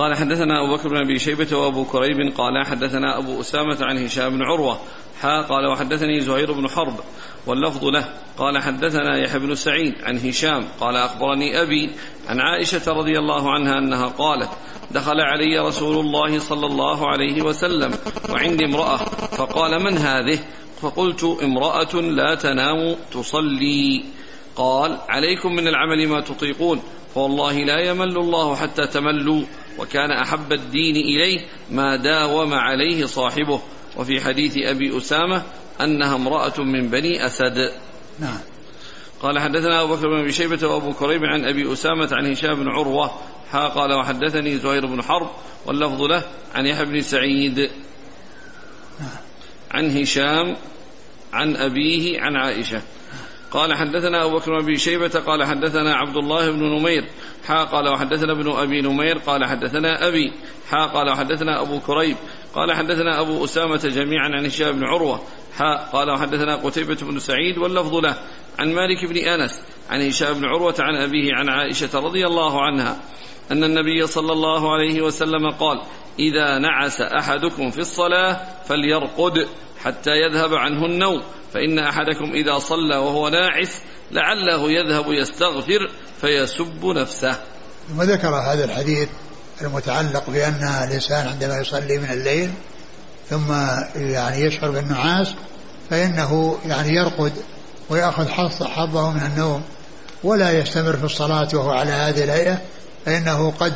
[0.02, 4.30] قال حدثنا أبو بكر بن أبي شيبة وأبو كريب قال حدثنا أبو أسامة عن هشام
[4.30, 4.80] بن عروة
[5.22, 7.00] حا قال وحدثني زهير بن حرب
[7.48, 8.06] واللفظ له
[8.38, 11.90] قال حدثنا يحيى بن سعيد عن هشام قال أخبرني أبي
[12.28, 14.50] عن عائشة رضي الله عنها أنها قالت
[14.92, 17.92] دخل علي رسول الله صلى الله عليه وسلم
[18.30, 18.98] وعندي امرأة
[19.38, 20.40] فقال من هذه؟
[20.82, 24.04] فقلت امرأة لا تنام تصلي.
[24.56, 26.82] قال عليكم من العمل ما تطيقون
[27.16, 29.42] فوالله لا يمل الله حتى تملوا.
[29.78, 33.62] وكان أحب الدين إليه ما داوم عليه صاحبه.
[33.98, 35.44] وفي حديث أبي أسامة
[35.82, 37.74] أنها امرأة من بني أسد.
[38.20, 38.40] نعم.
[39.22, 42.68] قال حدثنا أبو بكر بن أبي شيبة وأبو كريب عن أبي أسامة عن هشام بن
[42.68, 43.12] عروة.
[43.52, 45.30] حا قال وحدثني زهير بن حرب
[45.66, 46.24] واللفظ له
[46.56, 47.60] عن يحيى بن سعيد.
[49.00, 49.10] نعم.
[49.72, 50.56] عن هشام
[51.34, 52.82] عن أبيه عن عائشة.
[53.52, 57.06] قال حدثنا أبو بكر بن شيبة قال حدثنا عبد الله بن نمير
[57.48, 60.34] حا قال وحدثنا ابن أبي نمير قال حدثنا أبي
[60.70, 62.16] حا قال وحدثنا أبو كريب
[62.56, 65.22] قال حدثنا أبو أسامة جميعا عن هشام بن عروة
[65.58, 68.16] حا قال وحدثنا قتيبة بن سعيد واللفظ له
[68.60, 72.98] عن مالك بن أنس عن هشام بن عروة عن أبيه عن عائشة رضي الله عنها
[73.52, 75.82] أن النبي صلى الله عليه وسلم قال
[76.20, 79.48] إذا نعس أحدكم في الصلاة فليرقد
[79.84, 81.24] حتى يذهب عنه النوم.
[81.54, 83.82] فإن أحدكم إذا صلى وهو ناعس
[84.12, 85.92] لعله يذهب يستغفر
[86.22, 87.36] فيسب نفسه.
[87.90, 89.10] ثم ذكر هذا الحديث
[89.62, 92.52] المتعلق بأن الإنسان عندما يصلي من الليل
[93.30, 93.52] ثم
[93.96, 95.28] يعني يشعر بالنعاس
[95.90, 97.34] فإنه يعني يرقد
[97.90, 98.30] ويأخذ
[98.64, 99.64] حظه من النوم
[100.24, 102.62] ولا يستمر في الصلاة وهو على هذه الهيئة
[103.06, 103.74] فإنه قد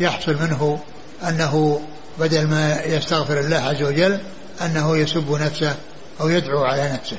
[0.00, 0.80] يحصل منه
[1.22, 1.82] أنه
[2.18, 4.18] بدل ما يستغفر الله عز وجل
[4.60, 5.76] أنه يسب نفسه
[6.20, 7.18] أو يدعو على نفسه.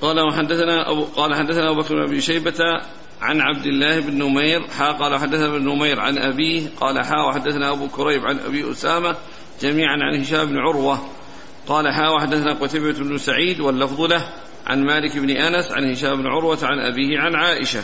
[0.00, 2.82] قال وحدثنا أبو قال حدثنا أبو بكر بن شيبة
[3.20, 7.72] عن عبد الله بن نمير حا قال حدثنا ابن نمير عن أبيه قال حا وحدثنا
[7.72, 9.16] أبو كريب عن أبي أسامة
[9.60, 11.08] جميعا عن هشام بن عروة
[11.68, 14.28] قال حا وحدثنا قتيبة بن سعيد واللفظ له
[14.66, 17.82] عن مالك بن أنس عن هشام بن عروة عن أبيه عن عائشة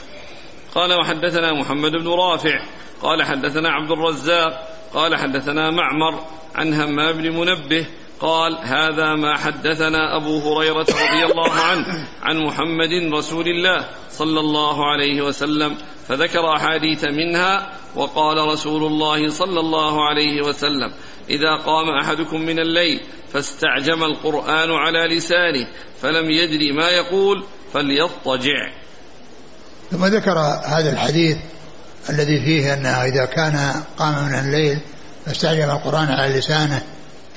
[0.74, 2.60] قال وحدثنا محمد بن رافع
[3.02, 6.24] قال حدثنا عبد الرزاق قال حدثنا معمر
[6.54, 7.86] عن همام بن منبه
[8.20, 14.90] قال هذا ما حدثنا أبو هريرة رضي الله عنه عن محمد رسول الله صلى الله
[14.90, 15.76] عليه وسلم
[16.08, 20.92] فذكر أحاديث منها وقال رسول الله صلى الله عليه وسلم
[21.30, 23.00] إذا قام أحدكم من الليل
[23.32, 25.68] فاستعجم القرآن على لسانه
[26.02, 28.72] فلم يدري ما يقول فليضطجع.
[29.90, 31.36] ثم ذكر هذا الحديث
[32.10, 34.78] الذي فيه أنه إذا كان قام من الليل
[35.26, 36.82] فاستعجم القرآن على لسانه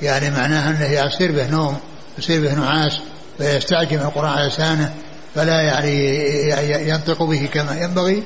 [0.02, 1.78] يعني معناها أنه يصير به نوم
[2.18, 3.00] يصير به نعاس
[3.38, 4.94] فيستعجم القرآن على لسانه
[5.36, 8.24] فلا يعني ينطق به كما ينبغي.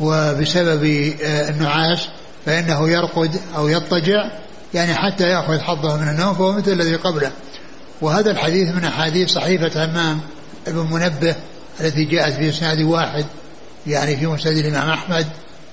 [0.00, 2.08] وبسبب آه، النعاس
[2.46, 4.30] فإنه يرقد أو يضطجع
[4.74, 7.30] يعني حتى يأخذ حظه من النوم فهو مثل الذي قبله.
[8.00, 10.20] وهذا الحديث من أحاديث صحيفة همام
[10.66, 11.34] ابن منبه
[11.80, 13.24] التي جاءت في إسناد واحد
[13.86, 15.26] يعني في مسند الإمام أحمد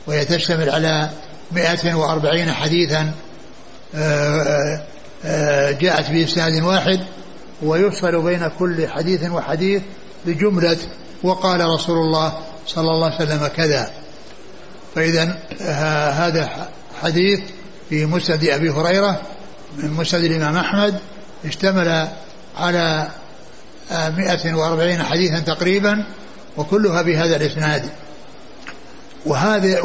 [0.09, 1.09] وهي تشتمل على
[1.51, 3.11] 140 حديثا
[3.95, 4.81] آه،
[5.25, 6.99] آه، جاءت بإسناد واحد
[7.61, 9.81] ويفصل بين كل حديث وحديث
[10.25, 10.77] بجملة
[11.23, 12.33] وقال رسول الله
[12.67, 13.91] صلى الله عليه وسلم كذا.
[14.95, 16.69] فإذا آه، هذا
[17.01, 17.39] حديث
[17.89, 19.21] في مسند أبي هريرة
[19.77, 20.99] من مسند الإمام أحمد
[21.45, 22.07] اشتمل
[22.57, 23.07] على
[23.91, 26.05] 140 حديثا تقريبا
[26.57, 27.89] وكلها بهذا الإسناد.
[29.25, 29.79] وهذه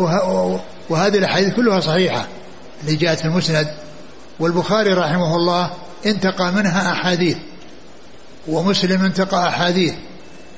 [0.91, 2.27] وهذه الأحاديث كلها صحيحة
[2.83, 3.69] اللي جاءت في المسند.
[4.41, 5.71] والبخاري رحمه الله
[6.07, 7.37] انتقى منها أحاديث
[8.49, 9.95] ومسلم انتقى أحاديث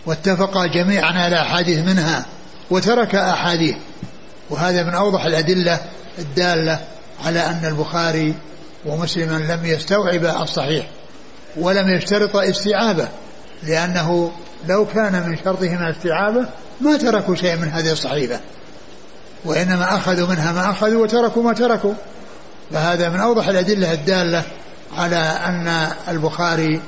[0.07, 2.27] واتفقا جميعا على أحاديث منها
[2.71, 3.77] وترك أحاديث.
[4.51, 5.81] وهذا من أوضح الأدلة
[6.19, 6.81] الدالة
[7.25, 8.35] على أن البخاري
[8.87, 10.87] ومسلما لم يستوعب الصحيح
[11.57, 13.09] ولم يشترط استيعابه
[13.63, 14.33] لأنه
[14.69, 16.47] لو كان من شرطهما استيعابه
[16.81, 18.41] ما تركوا شيئا من هذه الصحيفة.
[19.47, 21.95] وإنما أخذوا منها ما أخذوا وتركوا ما تركوا.
[22.73, 24.43] فهذا من أوضح الأدلة الدالة
[24.97, 26.81] على أن البخاري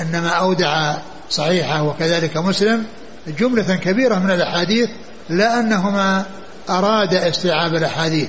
[0.00, 0.96] إنما أودع
[1.30, 2.84] صحيحة وكذلك مسلم
[3.26, 4.90] جملة كبيرة من الأحاديث
[5.28, 6.24] لا أنهما
[6.70, 8.28] أراد استيعاب الأحاديث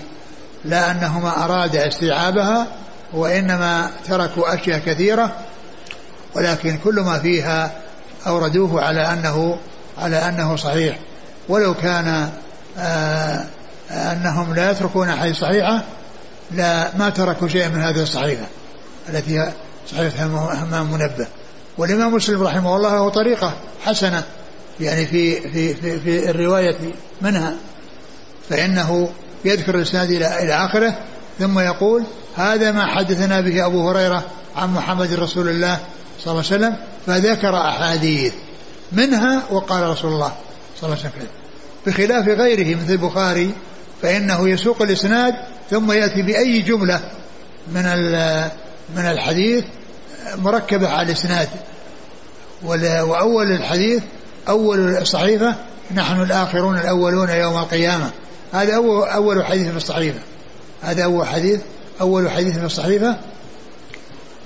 [0.65, 2.67] لا أنهما أراد استيعابها
[3.13, 5.31] وإنما تركوا أشياء كثيرة
[6.35, 7.71] ولكن كل ما فيها
[8.27, 9.57] أوردوه على أنه
[9.97, 10.97] على أنه صحيح.
[11.49, 12.29] ولو كان
[12.79, 13.45] آه
[13.91, 15.83] أنهم لا يتركون أحاديث صحيحة
[16.51, 18.45] لا ما تركوا شيئا من هذه الصحيحة
[19.09, 19.51] التي هي
[19.91, 20.25] صحيحة
[20.63, 21.27] همام منبه.
[21.77, 23.53] والإمام مسلم رحمه الله له طريقة
[23.85, 24.23] حسنة
[24.79, 26.75] يعني في في في, في الرواية
[27.21, 27.53] منها
[28.49, 29.09] فإنه
[29.45, 30.95] يذكر الإسناد إلى إلى آخره
[31.39, 32.03] ثم يقول
[32.35, 34.23] هذا ما حدثنا به أبو هريرة
[34.55, 35.79] عن محمد رسول الله
[36.19, 36.77] صلى الله عليه وسلم
[37.07, 38.33] فذكر أحاديث
[38.91, 40.31] منها وقال رسول الله
[40.81, 41.27] صلى الله عليه وسلم.
[41.87, 43.51] بخلاف غيره مثل البخاري
[44.01, 45.33] فإنه يسوق الإسناد
[45.69, 47.01] ثم يأتي بأي جملة
[47.67, 47.83] من
[48.95, 49.63] من الحديث
[50.35, 51.49] مركبة على الإسناد.
[52.63, 54.03] وأول الحديث
[54.49, 55.55] أول الصحيفة
[55.95, 58.09] نحن الآخرون الأولون يوم القيامة.
[58.53, 60.19] هذا أول, أول حديث في الصحيفة.
[60.83, 61.59] هذا أول حديث
[62.01, 63.15] أول حديث في الصحيفة.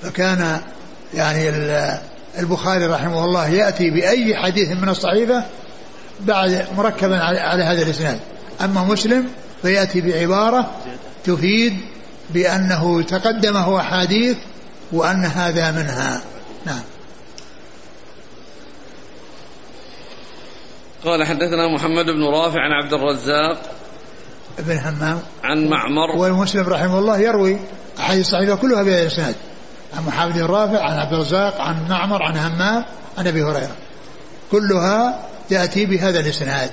[0.04, 0.60] فكان
[1.14, 1.49] يعني
[2.39, 5.43] البخاري رحمه الله يأتي بأي حديث من الصحيفة
[6.20, 8.20] بعد مركبا على هذا الإسناد.
[8.64, 9.28] أما مسلم
[9.62, 10.72] فيأتي بعبارة
[11.24, 11.78] تفيد
[12.30, 14.38] بأنه تقدمه أحاديث
[14.91, 16.22] وأن هذا منها.
[16.66, 16.82] نعم.
[21.05, 23.62] قال حدثنا محمد بن رافع عن عبد الرزاق
[24.59, 26.16] ابن همام عن معمر.
[26.18, 27.57] والمسلم رحمه الله يروي
[27.99, 29.36] أحاديث الصحيحة كلها بهذا الإسناد
[29.97, 32.86] عن محمد بن رافع عن عبد الرزاق عن معمر عن همام
[33.18, 33.76] عن أبي هريرة.
[34.51, 36.72] كلها تأتي بهذا الإسناد.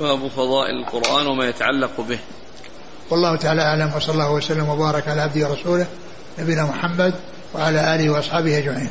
[0.00, 2.18] باب فضائل القرآن وما يتعلق به.
[3.10, 5.86] والله تعالى أعلم وصلى الله وسلم وبارك على عبده ورسوله
[6.38, 7.14] نبينا محمد
[7.54, 8.90] وعلى آله وأصحابه أجمعين.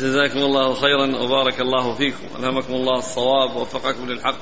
[0.00, 2.26] جزاكم الله خيرا وبارك الله فيكم.
[2.38, 4.38] ألهمكم الله الصواب ووفقكم للحق.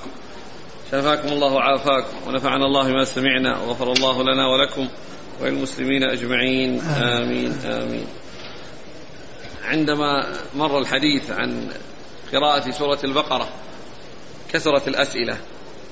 [0.92, 2.16] شفاكم الله وعافاكم.
[2.26, 4.88] ونفعنا الله بما سمعنا وغفر الله لنا ولكم
[5.40, 6.80] وللمسلمين أجمعين.
[6.80, 8.06] آمين آمين.
[9.64, 11.68] عندما مر الحديث عن
[12.32, 13.48] قراءة سورة البقرة
[14.54, 15.36] كثرت الأسئلة.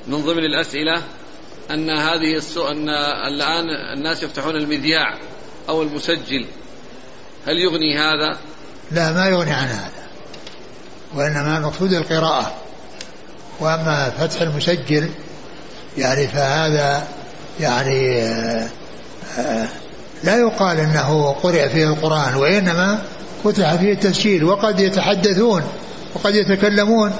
[0.06, 1.02] من ضمن الأسئلة
[1.70, 2.68] أن هذه السو...
[2.68, 2.88] أن
[3.28, 3.64] الآن
[3.96, 5.18] الناس يفتحون المذياع
[5.68, 6.46] أو المسجل.
[7.46, 8.38] هل يغني هذا؟
[8.92, 10.02] لا ما يغني عن هذا.
[11.14, 12.54] وإنما المقصود القراءة.
[13.60, 15.10] وأما فتح المسجل
[15.98, 17.08] يعني فهذا
[17.60, 18.22] يعني
[19.38, 19.68] آه،
[20.24, 23.02] لا يقال إنه قرئ فيه القرآن وإنما
[23.44, 25.62] فتح فيه التسجيل وقد يتحدثون
[26.14, 27.12] وقد يتكلمون.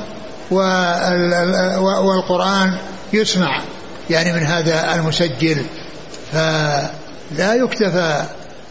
[1.81, 2.79] والقرآن
[3.13, 3.63] يسمع
[4.11, 5.65] يعني من هذا المسجل
[6.33, 8.25] فلا يكتفى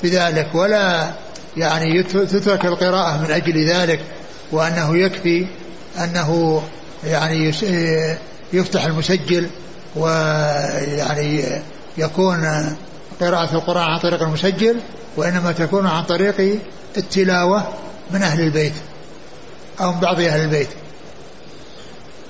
[0.04, 1.12] بذلك ولا
[1.58, 4.00] يعني تترك القراءة من أجل ذلك
[4.52, 5.48] وأنه يكفي
[6.04, 6.62] أنه
[7.04, 7.54] يعني
[8.54, 9.48] يفتح المسجل
[9.96, 11.44] ويعني
[11.98, 12.76] يكون
[13.22, 14.78] قراءة القرآن عن طريق المسجل
[15.18, 16.60] وإنما تكون عن طريق
[16.98, 17.64] التلاوة
[18.12, 18.74] من أهل البيت
[19.82, 20.70] أو من بعض أهل البيت.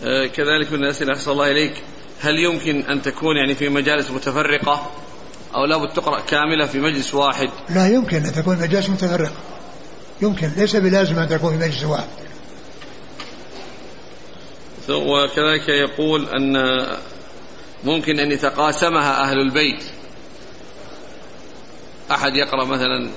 [0.04, 1.74] كذلك من الأسئلة أحسن الله إليك.
[2.22, 4.92] هل يمكن أن تكون يعني في مجالس متفرقة
[5.56, 9.32] أو لابد تقرأ كاملة في مجلس واحد؟ لا يمكن أن تكون مجالس متفرقة.
[10.22, 12.08] يمكن ليس بلازم أن تكون في مجلس واحد.
[14.90, 16.86] وكذلك يقول أن
[17.84, 19.84] ممكن أن يتقاسمها أهل البيت.
[22.12, 23.10] أحد يقرأ مثلا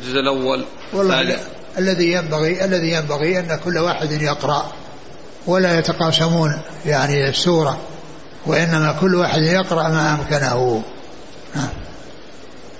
[0.00, 1.38] الجزء الأول والله
[1.78, 4.72] الذي ينبغي الذي ينبغي أن كل واحد يقرأ.
[5.46, 7.78] ولا يتقاسمون يعني السورة
[8.46, 10.82] وإنما كل واحد يقرأ ما أمكنه.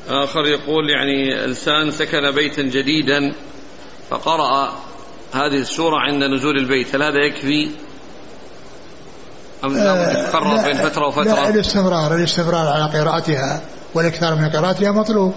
[0.08, 3.34] آخر يقول يعني إنسان سكن بيتا جديدا
[4.10, 4.72] فقرأ
[5.34, 7.70] هذه السورة عند نزول البيت هل هذا يكفي؟
[9.64, 13.62] أم آه يتكرر بين فترة وفترة؟ لا الاستمرار الاستمرار على قراءتها
[13.94, 15.34] والإكثار من قراءتها مطلوب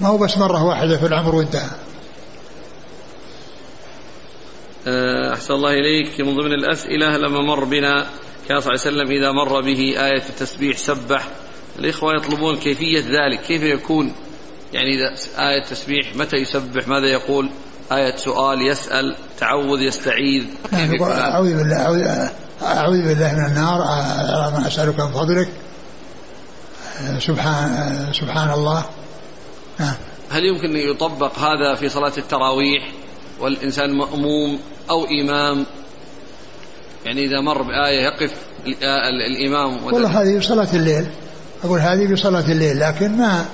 [0.00, 1.68] ما هو بس مرة واحدة في العمر وانتهى آه،
[5.34, 6.20] أحسن الله إليك.
[6.20, 8.06] من ضمن الأسئلة لما مر بنا.
[8.48, 11.28] كان صلى الله عليه وسلم إذا مر به آية التسبيح سبح.
[11.78, 14.12] الإخوة يطلبون كيفية ذلك كيف يكون؟
[14.72, 17.50] يعني إذا آية تسبيح متى يسبح؟ ماذا يقول؟
[17.92, 20.44] آية سؤال يسأل تعوذ يستعيذ.
[21.02, 22.30] أعوذ بالله
[22.62, 23.78] أعوذ بالله من النار.
[24.50, 25.48] ما أسألك من فضلك.
[27.18, 28.84] سبحان سبحان الله.
[30.30, 32.92] هل يمكن أن يطبق هذا في صلاة التراويح؟
[33.40, 34.60] والإنسان مأموم
[34.90, 35.66] أو إمام.
[37.06, 38.32] يعني إذا مر بآية يقف
[39.26, 41.06] الإمام والله هذه صلاة الليل.
[41.64, 43.44] أقول هذه بصلاة الليل لكن ما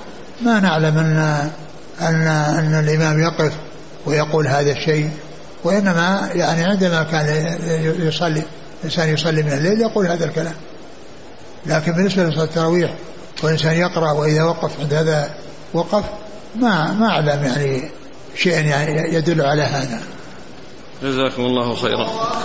[0.43, 1.51] ما نعلم أن
[2.01, 2.27] أن
[2.59, 3.53] أن الإمام يقف
[4.07, 5.11] ويقول هذا الشيء.
[5.65, 7.57] وإنما يعني عندما كان
[7.99, 8.43] يصلي
[8.81, 10.55] الإنسان يصلي من الليل يقول هذا الكلام.
[11.67, 12.95] لكن بالنسبة لصلاة التراويح
[13.43, 15.35] والإنسان يقرأ وإذا وقف عند هذا
[15.75, 16.05] وقف
[16.57, 17.91] ما ما أعلم يعني
[18.37, 20.01] شيئا يعني يدل على هذا.
[21.05, 22.45] جزاكم الله خيرا.